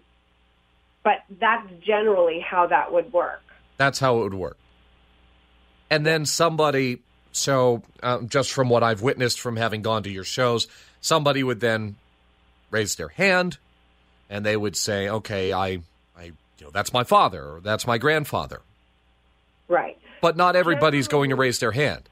But 1.02 1.24
that's 1.40 1.68
generally 1.84 2.40
how 2.40 2.68
that 2.68 2.92
would 2.92 3.12
work. 3.12 3.42
That's 3.76 3.98
how 3.98 4.18
it 4.18 4.22
would 4.24 4.34
work. 4.34 4.56
And 5.90 6.06
then 6.06 6.24
somebody, 6.24 7.02
so 7.32 7.82
uh, 8.02 8.22
just 8.22 8.52
from 8.52 8.68
what 8.68 8.82
I've 8.82 9.02
witnessed 9.02 9.40
from 9.40 9.56
having 9.56 9.82
gone 9.82 10.02
to 10.04 10.10
your 10.10 10.24
shows, 10.24 10.68
somebody 11.00 11.42
would 11.42 11.60
then 11.60 11.96
raise 12.70 12.94
their 12.94 13.08
hand 13.08 13.58
and 14.30 14.46
they 14.46 14.56
would 14.56 14.76
say, 14.76 15.08
okay, 15.08 15.52
I, 15.52 15.80
I, 16.16 16.24
you 16.24 16.34
know, 16.62 16.70
that's 16.70 16.92
my 16.92 17.04
father 17.04 17.42
or 17.42 17.60
that's 17.60 17.86
my 17.86 17.98
grandfather. 17.98 18.62
Right. 19.68 19.98
But 20.22 20.36
not 20.36 20.56
everybody's 20.56 21.08
going 21.08 21.30
to 21.30 21.36
raise 21.36 21.58
their 21.58 21.72
hand. 21.72 22.08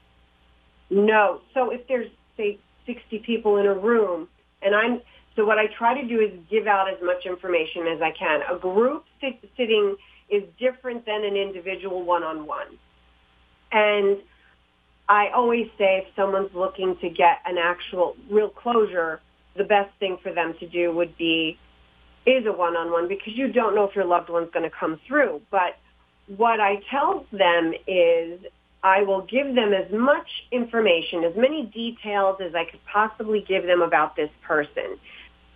No. 0.91 1.41
So 1.53 1.71
if 1.71 1.87
there's, 1.87 2.11
say, 2.37 2.59
60 2.85 3.19
people 3.19 3.57
in 3.57 3.65
a 3.65 3.73
room, 3.73 4.27
and 4.61 4.75
I'm, 4.75 5.01
so 5.35 5.45
what 5.45 5.57
I 5.57 5.65
try 5.77 5.99
to 5.99 6.07
do 6.07 6.19
is 6.19 6.31
give 6.49 6.67
out 6.67 6.87
as 6.89 7.01
much 7.01 7.25
information 7.25 7.87
as 7.87 8.01
I 8.01 8.11
can. 8.11 8.41
A 8.51 8.59
group 8.59 9.05
sit, 9.21 9.39
sitting 9.57 9.95
is 10.31 10.43
different 10.57 11.05
than 11.05 11.23
an 11.23 11.35
individual 11.35 12.03
one-on-one. 12.03 12.79
And 13.71 14.17
I 15.07 15.29
always 15.35 15.67
say 15.77 16.05
if 16.07 16.15
someone's 16.15 16.53
looking 16.55 16.95
to 17.01 17.09
get 17.09 17.39
an 17.45 17.57
actual 17.57 18.15
real 18.29 18.49
closure, 18.49 19.19
the 19.57 19.65
best 19.65 19.91
thing 19.99 20.17
for 20.23 20.33
them 20.33 20.55
to 20.59 20.67
do 20.67 20.93
would 20.93 21.17
be 21.17 21.59
is 22.25 22.45
a 22.45 22.51
one-on-one 22.51 23.07
because 23.07 23.33
you 23.35 23.51
don't 23.51 23.75
know 23.75 23.83
if 23.83 23.95
your 23.95 24.05
loved 24.05 24.29
one's 24.29 24.49
going 24.51 24.69
to 24.69 24.75
come 24.75 24.99
through. 25.07 25.41
But 25.51 25.77
what 26.37 26.59
I 26.59 26.81
tell 26.89 27.25
them 27.31 27.73
is 27.87 28.39
I 28.83 29.03
will 29.03 29.21
give 29.21 29.53
them 29.53 29.73
as 29.73 29.91
much 29.91 30.27
information, 30.51 31.23
as 31.23 31.35
many 31.35 31.65
details 31.65 32.37
as 32.43 32.55
I 32.55 32.65
could 32.65 32.79
possibly 32.85 33.43
give 33.45 33.65
them 33.65 33.81
about 33.81 34.15
this 34.15 34.29
person. 34.47 34.97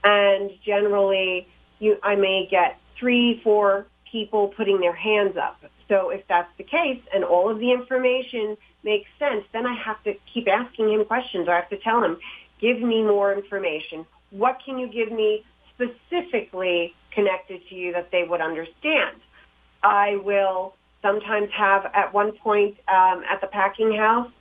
And 0.03 0.51
generally, 0.65 1.47
you, 1.79 1.97
I 2.03 2.15
may 2.15 2.47
get 2.49 2.77
three, 2.99 3.41
four 3.43 3.87
people 4.15 4.47
putting 4.59 4.79
their 4.79 4.95
hands 4.95 5.35
up. 5.35 5.57
So 5.89 6.09
if 6.09 6.21
that's 6.29 6.53
the 6.57 6.63
case 6.63 7.01
and 7.13 7.25
all 7.25 7.49
of 7.49 7.59
the 7.59 7.71
information 7.79 8.55
makes 8.81 9.09
sense, 9.19 9.43
then 9.51 9.65
I 9.65 9.75
have 9.87 10.01
to 10.05 10.13
keep 10.33 10.47
asking 10.47 10.89
him 10.93 11.03
questions 11.03 11.49
I 11.49 11.55
have 11.55 11.69
to 11.69 11.77
tell 11.77 12.01
him, 12.01 12.15
give 12.61 12.79
me 12.79 13.03
more 13.03 13.33
information. 13.33 14.05
What 14.29 14.55
can 14.65 14.79
you 14.79 14.87
give 14.87 15.11
me 15.11 15.43
specifically 15.73 16.95
connected 17.11 17.59
to 17.67 17.75
you 17.75 17.91
that 17.91 18.09
they 18.13 18.23
would 18.23 18.39
understand? 18.39 19.17
I 19.83 20.15
will 20.29 20.75
sometimes 21.01 21.49
have 21.51 21.91
at 21.93 22.13
one 22.13 22.31
point 22.31 22.77
um, 22.87 23.17
at 23.29 23.41
the 23.41 23.47
packing 23.47 23.93
house, 23.93 24.31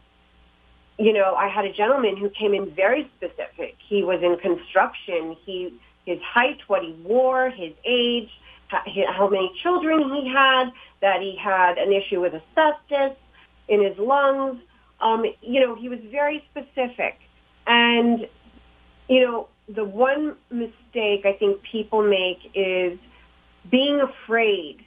you 0.99 1.13
know, 1.13 1.35
I 1.35 1.49
had 1.49 1.65
a 1.65 1.73
gentleman 1.73 2.17
who 2.17 2.31
came 2.31 2.55
in 2.55 2.71
very 2.71 3.11
specific. 3.17 3.75
He 3.89 4.05
was 4.05 4.21
in 4.23 4.39
construction. 4.39 5.37
He, 5.45 5.75
his 6.07 6.21
height, 6.23 6.61
what 6.69 6.83
he 6.83 6.93
wore, 7.03 7.51
his 7.51 7.73
age, 7.85 8.31
how, 8.69 9.29
many 9.29 9.51
children 9.63 10.11
he 10.15 10.29
had, 10.33 10.71
that 11.01 11.21
he 11.21 11.37
had 11.37 11.79
an 11.79 11.93
issue 11.93 12.21
with 12.21 12.35
asbestos 12.35 13.17
in 13.69 13.83
his 13.83 13.97
lungs. 13.99 14.61
Um, 15.01 15.25
you 15.43 15.61
know, 15.61 15.75
he 15.75 15.89
was 15.89 15.99
very 16.11 16.45
specific. 16.51 17.17
And, 17.67 18.27
you 19.09 19.21
know, 19.21 19.49
the 19.69 19.85
one 19.85 20.37
mistake 20.51 21.25
I 21.25 21.37
think 21.39 21.63
people 21.63 22.03
make 22.03 22.39
is 22.55 22.99
being 23.71 24.01
afraid 24.01 24.85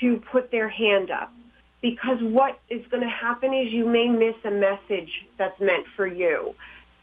to 0.00 0.22
put 0.30 0.50
their 0.50 0.68
hand 0.68 1.10
up 1.10 1.32
because 1.80 2.18
what 2.20 2.58
is 2.68 2.84
going 2.90 3.02
to 3.02 3.08
happen 3.08 3.54
is 3.54 3.72
you 3.72 3.86
may 3.86 4.08
miss 4.08 4.34
a 4.44 4.50
message 4.50 5.10
that's 5.38 5.58
meant 5.60 5.86
for 5.94 6.06
you. 6.06 6.54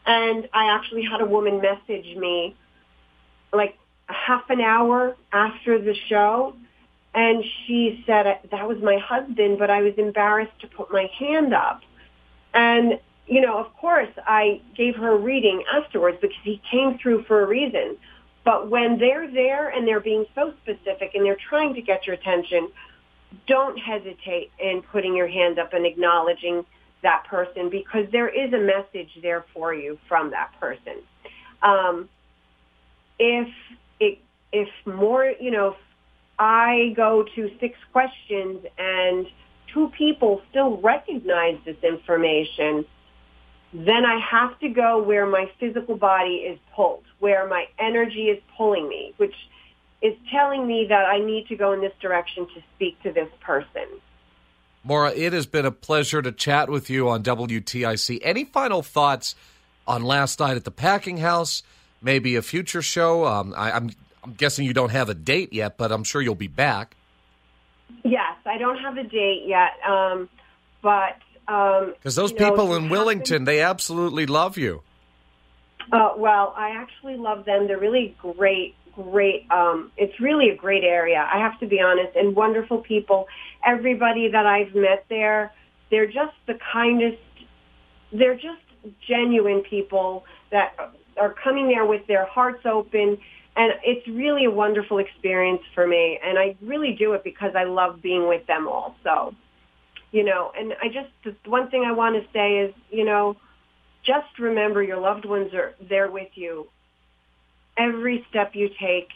And 0.06 0.48
I 0.52 0.74
actually 0.74 1.02
had 1.02 1.20
a 1.22 1.26
woman 1.26 1.60
message 1.60 2.16
me 2.16 2.54
like 3.52 3.78
half 4.06 4.50
an 4.50 4.60
hour 4.60 5.16
after 5.32 5.80
the 5.80 5.94
show 6.08 6.54
and 7.14 7.44
she 7.66 8.02
said 8.06 8.38
that 8.50 8.68
was 8.68 8.78
my 8.82 8.98
husband 8.98 9.58
but 9.58 9.70
I 9.70 9.82
was 9.82 9.94
embarrassed 9.96 10.58
to 10.60 10.66
put 10.66 10.90
my 10.92 11.08
hand 11.18 11.54
up. 11.54 11.80
And 12.52 12.98
you 13.26 13.40
know, 13.40 13.58
of 13.58 13.74
course, 13.76 14.10
I 14.26 14.60
gave 14.76 14.96
her 14.96 15.12
a 15.12 15.16
reading 15.16 15.64
afterwards 15.72 16.18
because 16.20 16.36
he 16.42 16.60
came 16.70 16.98
through 16.98 17.24
for 17.24 17.42
a 17.42 17.46
reason. 17.46 17.96
But 18.44 18.68
when 18.68 18.98
they're 18.98 19.30
there 19.30 19.70
and 19.70 19.88
they're 19.88 20.00
being 20.00 20.26
so 20.34 20.52
specific 20.62 21.14
and 21.14 21.24
they're 21.24 21.38
trying 21.48 21.74
to 21.74 21.80
get 21.80 22.06
your 22.06 22.16
attention, 22.16 22.68
don't 23.46 23.78
hesitate 23.78 24.52
in 24.58 24.82
putting 24.92 25.16
your 25.16 25.26
hand 25.26 25.58
up 25.58 25.72
and 25.72 25.86
acknowledging 25.86 26.64
that 27.02 27.24
person 27.24 27.70
because 27.70 28.06
there 28.12 28.28
is 28.28 28.52
a 28.52 28.58
message 28.58 29.10
there 29.22 29.44
for 29.54 29.72
you 29.72 29.98
from 30.06 30.30
that 30.30 30.50
person. 30.60 31.02
Um, 31.62 32.08
if 33.18 33.48
it, 34.00 34.18
if 34.52 34.68
more, 34.86 35.32
you 35.40 35.50
know, 35.50 35.76
I 36.38 36.92
go 36.96 37.24
to 37.34 37.50
six 37.60 37.78
questions 37.92 38.64
and 38.78 39.26
two 39.72 39.90
people 39.96 40.42
still 40.50 40.78
recognize 40.78 41.58
this 41.64 41.76
information, 41.82 42.84
then 43.72 44.04
I 44.04 44.18
have 44.20 44.58
to 44.60 44.68
go 44.68 45.02
where 45.02 45.26
my 45.26 45.50
physical 45.58 45.96
body 45.96 46.36
is 46.36 46.58
pulled, 46.74 47.04
where 47.18 47.48
my 47.48 47.66
energy 47.78 48.26
is 48.26 48.40
pulling 48.56 48.88
me, 48.88 49.14
which 49.16 49.34
is 50.00 50.14
telling 50.30 50.66
me 50.66 50.86
that 50.88 51.06
I 51.06 51.18
need 51.18 51.48
to 51.48 51.56
go 51.56 51.72
in 51.72 51.80
this 51.80 51.92
direction 52.00 52.46
to 52.54 52.62
speak 52.74 53.02
to 53.02 53.12
this 53.12 53.28
person. 53.40 53.86
Maura, 54.84 55.12
it 55.12 55.32
has 55.32 55.46
been 55.46 55.64
a 55.64 55.72
pleasure 55.72 56.20
to 56.20 56.30
chat 56.30 56.68
with 56.68 56.90
you 56.90 57.08
on 57.08 57.22
WTIC. 57.22 58.20
Any 58.22 58.44
final 58.44 58.82
thoughts 58.82 59.34
on 59.86 60.02
last 60.02 60.40
night 60.40 60.56
at 60.56 60.64
the 60.64 60.70
packing 60.70 61.16
house? 61.16 61.62
Maybe 62.04 62.36
a 62.36 62.42
future 62.42 62.82
show? 62.82 63.24
Um, 63.26 63.54
I, 63.56 63.72
I'm, 63.72 63.90
I'm 64.22 64.34
guessing 64.34 64.66
you 64.66 64.74
don't 64.74 64.90
have 64.90 65.08
a 65.08 65.14
date 65.14 65.52
yet, 65.52 65.78
but 65.78 65.90
I'm 65.90 66.04
sure 66.04 66.20
you'll 66.22 66.34
be 66.34 66.48
back. 66.48 66.96
Yes, 68.04 68.36
I 68.44 68.58
don't 68.58 68.78
have 68.78 68.96
a 68.98 69.04
date 69.04 69.44
yet, 69.46 69.72
um, 69.88 70.28
but 70.82 71.16
Um, 71.48 71.94
Because 71.98 72.14
those 72.14 72.32
you 72.32 72.38
know, 72.38 72.50
people 72.50 72.74
in 72.76 72.88
Willington, 72.88 73.44
they 73.46 73.60
absolutely 73.60 74.26
love 74.26 74.56
you. 74.58 74.82
uh, 75.92 76.12
well, 76.16 76.54
I 76.56 76.70
actually 76.70 77.16
love 77.16 77.44
them. 77.44 77.66
They're 77.66 77.78
really 77.78 78.16
great, 78.20 78.74
great. 78.94 79.46
Um, 79.50 79.90
it's 79.96 80.18
really 80.20 80.48
a 80.50 80.56
great 80.56 80.84
area. 80.84 81.28
I 81.30 81.38
have 81.38 81.58
to 81.60 81.66
be 81.66 81.80
honest, 81.80 82.16
and 82.16 82.34
wonderful 82.36 82.78
people. 82.78 83.28
Everybody 83.66 84.28
that 84.30 84.46
I've 84.46 84.74
met 84.74 85.04
there, 85.08 85.52
they're 85.90 86.06
just 86.06 86.34
the 86.46 86.58
kindest. 86.72 87.18
They're 88.12 88.34
just 88.34 88.62
genuine 89.06 89.62
people 89.62 90.24
that 90.50 90.74
are 91.18 91.34
coming 91.42 91.68
there 91.68 91.86
with 91.86 92.06
their 92.06 92.26
hearts 92.26 92.64
open. 92.64 93.18
And 93.56 93.72
it's 93.84 94.06
really 94.08 94.46
a 94.46 94.50
wonderful 94.50 94.98
experience 94.98 95.62
for 95.74 95.86
me. 95.86 96.18
And 96.22 96.38
I 96.38 96.56
really 96.60 96.94
do 96.94 97.12
it 97.12 97.22
because 97.22 97.54
I 97.54 97.64
love 97.64 98.02
being 98.02 98.28
with 98.28 98.46
them 98.46 98.66
all. 98.66 98.96
So, 99.04 99.34
you 100.10 100.24
know, 100.24 100.52
and 100.56 100.74
I 100.82 100.88
just, 100.88 101.10
the 101.24 101.34
one 101.48 101.70
thing 101.70 101.84
I 101.84 101.92
want 101.92 102.16
to 102.16 102.28
say 102.32 102.58
is, 102.58 102.74
you 102.90 103.04
know, 103.04 103.36
just 104.04 104.38
remember 104.38 104.82
your 104.82 105.00
loved 105.00 105.24
ones 105.24 105.54
are 105.54 105.74
there 105.88 106.10
with 106.10 106.30
you. 106.34 106.68
Every 107.76 108.24
step 108.28 108.54
you 108.54 108.70
take, 108.80 109.08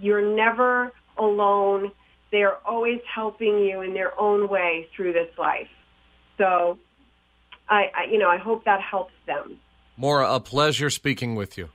you're 0.00 0.34
never 0.34 0.92
alone. 1.16 1.92
They 2.30 2.42
are 2.42 2.58
always 2.64 3.00
helping 3.12 3.58
you 3.58 3.82
in 3.82 3.94
their 3.94 4.18
own 4.18 4.48
way 4.48 4.88
through 4.94 5.12
this 5.14 5.30
life. 5.38 5.68
So, 6.36 6.78
I, 7.68 7.90
I 7.94 8.04
you 8.10 8.18
know, 8.18 8.28
I 8.28 8.38
hope 8.38 8.64
that 8.64 8.80
helps 8.80 9.12
them. 9.26 9.58
Maura, 9.98 10.32
a 10.32 10.38
pleasure 10.38 10.90
speaking 10.90 11.34
with 11.34 11.58
you. 11.58 11.68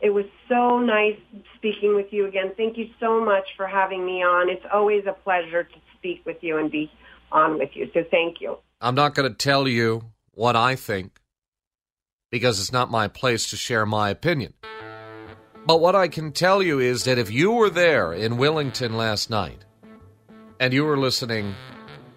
It 0.00 0.10
was 0.10 0.26
so 0.48 0.78
nice 0.78 1.18
speaking 1.56 1.96
with 1.96 2.06
you 2.12 2.28
again. 2.28 2.52
Thank 2.56 2.78
you 2.78 2.88
so 3.00 3.24
much 3.24 3.44
for 3.56 3.66
having 3.66 4.06
me 4.06 4.22
on. 4.22 4.48
It's 4.48 4.64
always 4.72 5.02
a 5.08 5.12
pleasure 5.12 5.64
to 5.64 5.74
speak 5.96 6.24
with 6.24 6.36
you 6.40 6.56
and 6.58 6.70
be 6.70 6.88
on 7.32 7.58
with 7.58 7.70
you. 7.74 7.90
So 7.92 8.04
thank 8.12 8.40
you. 8.40 8.58
I'm 8.80 8.94
not 8.94 9.16
going 9.16 9.28
to 9.28 9.36
tell 9.36 9.66
you 9.66 10.04
what 10.34 10.54
I 10.54 10.76
think 10.76 11.18
because 12.30 12.60
it's 12.60 12.72
not 12.72 12.92
my 12.92 13.08
place 13.08 13.50
to 13.50 13.56
share 13.56 13.84
my 13.84 14.08
opinion. 14.08 14.54
But 15.66 15.80
what 15.80 15.96
I 15.96 16.06
can 16.06 16.30
tell 16.30 16.62
you 16.62 16.78
is 16.78 17.04
that 17.04 17.18
if 17.18 17.32
you 17.32 17.50
were 17.50 17.70
there 17.70 18.12
in 18.12 18.34
Willington 18.34 18.92
last 18.92 19.30
night 19.30 19.64
and 20.60 20.72
you 20.72 20.84
were 20.84 20.98
listening 20.98 21.56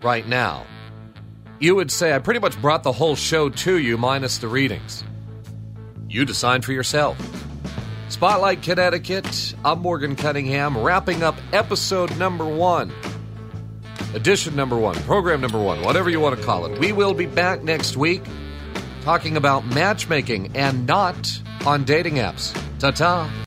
right 0.04 0.28
now, 0.28 0.68
you 1.60 1.74
would 1.74 1.90
say, 1.90 2.14
I 2.14 2.20
pretty 2.20 2.42
much 2.42 2.62
brought 2.62 2.84
the 2.84 2.92
whole 2.92 3.16
show 3.16 3.50
to 3.50 3.80
you 3.80 3.98
minus 3.98 4.38
the 4.38 4.48
readings. 4.48 5.04
You 6.10 6.26
decide 6.26 6.64
for 6.64 6.72
yourself. 6.72 7.18
Spotlight 8.10 8.62
Connecticut, 8.64 9.54
I'm 9.66 9.80
Morgan 9.80 10.16
Cunningham, 10.16 10.78
wrapping 10.78 11.24
up 11.24 11.36
episode 11.52 12.16
number 12.18 12.46
one 12.46 12.92
edition 14.14 14.56
number 14.56 14.78
one, 14.78 14.96
program 15.04 15.42
number 15.42 15.62
one, 15.62 15.82
whatever 15.82 16.10
you 16.10 16.20
want 16.20 16.38
to 16.38 16.44
call 16.44 16.66
it. 16.66 16.80
We 16.80 16.92
will 16.92 17.14
be 17.14 17.26
back 17.26 17.64
next 17.64 17.98
week 17.98 18.24
talking 19.02 19.38
about 19.38 19.66
matchmaking 19.68 20.56
and 20.56 20.88
not 20.88 21.40
on 21.66 21.84
dating 21.84 22.16
apps. 22.16 22.58
Ta 22.80 22.92
ta. 22.92 23.44